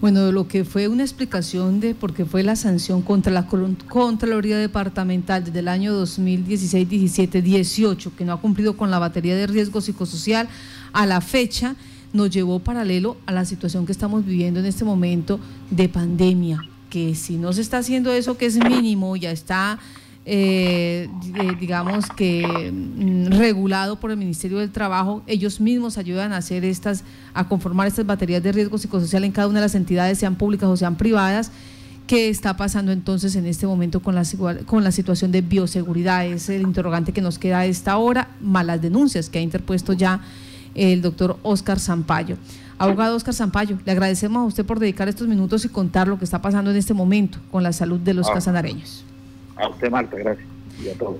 Bueno, 0.00 0.30
lo 0.30 0.46
que 0.46 0.64
fue 0.64 0.86
una 0.86 1.02
explicación 1.02 1.80
de 1.80 1.92
por 1.92 2.14
qué 2.14 2.24
fue 2.24 2.44
la 2.44 2.54
sanción 2.54 3.02
contra 3.02 3.32
la 3.32 3.48
Contraloría 3.48 4.56
Departamental 4.56 5.44
desde 5.44 5.58
el 5.58 5.66
año 5.66 5.92
2016, 5.92 6.88
17, 6.88 7.42
18, 7.42 8.12
que 8.16 8.24
no 8.24 8.32
ha 8.32 8.40
cumplido 8.40 8.76
con 8.76 8.92
la 8.92 9.00
batería 9.00 9.34
de 9.34 9.48
riesgo 9.48 9.80
psicosocial, 9.80 10.48
a 10.92 11.04
la 11.04 11.20
fecha 11.20 11.74
nos 12.12 12.30
llevó 12.30 12.58
paralelo 12.58 13.16
a 13.26 13.32
la 13.32 13.44
situación 13.44 13.86
que 13.86 13.92
estamos 13.92 14.24
viviendo 14.24 14.60
en 14.60 14.66
este 14.66 14.84
momento 14.84 15.40
de 15.70 15.88
pandemia, 15.88 16.60
que 16.90 17.14
si 17.14 17.36
no 17.36 17.52
se 17.52 17.60
está 17.60 17.78
haciendo 17.78 18.12
eso 18.12 18.38
que 18.38 18.46
es 18.46 18.56
mínimo, 18.56 19.16
ya 19.16 19.30
está 19.30 19.78
eh, 20.30 21.08
digamos 21.58 22.04
que 22.14 22.70
mm, 22.70 23.28
regulado 23.38 23.98
por 23.98 24.10
el 24.10 24.18
Ministerio 24.18 24.58
del 24.58 24.70
Trabajo, 24.70 25.22
ellos 25.26 25.58
mismos 25.58 25.96
ayudan 25.96 26.34
a 26.34 26.36
hacer 26.36 26.66
estas, 26.66 27.02
a 27.32 27.48
conformar 27.48 27.86
estas 27.86 28.04
baterías 28.04 28.42
de 28.42 28.52
riesgo 28.52 28.76
psicosocial 28.76 29.24
en 29.24 29.32
cada 29.32 29.48
una 29.48 29.60
de 29.60 29.64
las 29.64 29.74
entidades, 29.74 30.18
sean 30.18 30.36
públicas 30.36 30.68
o 30.68 30.76
sean 30.76 30.96
privadas. 30.96 31.50
¿Qué 32.06 32.28
está 32.28 32.58
pasando 32.58 32.92
entonces 32.92 33.36
en 33.36 33.46
este 33.46 33.66
momento 33.66 34.00
con 34.00 34.14
la, 34.14 34.22
con 34.66 34.84
la 34.84 34.92
situación 34.92 35.32
de 35.32 35.40
bioseguridad? 35.40 36.26
Es 36.26 36.50
el 36.50 36.60
interrogante 36.60 37.12
que 37.12 37.22
nos 37.22 37.38
queda 37.38 37.60
a 37.60 37.66
esta 37.66 37.96
hora, 37.96 38.28
malas 38.42 38.82
denuncias 38.82 39.30
que 39.30 39.38
ha 39.38 39.42
interpuesto 39.42 39.94
ya 39.94 40.20
el 40.78 41.02
doctor 41.02 41.36
Oscar 41.42 41.78
Zampayo. 41.78 42.36
Abogado 42.78 43.16
Oscar 43.16 43.34
Zampayo, 43.34 43.78
le 43.84 43.92
agradecemos 43.92 44.40
a 44.40 44.44
usted 44.44 44.64
por 44.64 44.78
dedicar 44.78 45.08
estos 45.08 45.26
minutos 45.26 45.64
y 45.64 45.68
contar 45.68 46.06
lo 46.06 46.18
que 46.18 46.24
está 46.24 46.40
pasando 46.40 46.70
en 46.70 46.76
este 46.76 46.94
momento 46.94 47.38
con 47.50 47.62
la 47.62 47.72
salud 47.72 47.98
de 47.98 48.14
los 48.14 48.28
ah. 48.28 48.34
casanareños. 48.34 49.04
A 49.56 49.68
usted, 49.68 49.90
Marta, 49.90 50.16
gracias. 50.16 50.46
Y 50.82 50.88
a 50.88 50.94
todos. 50.94 51.16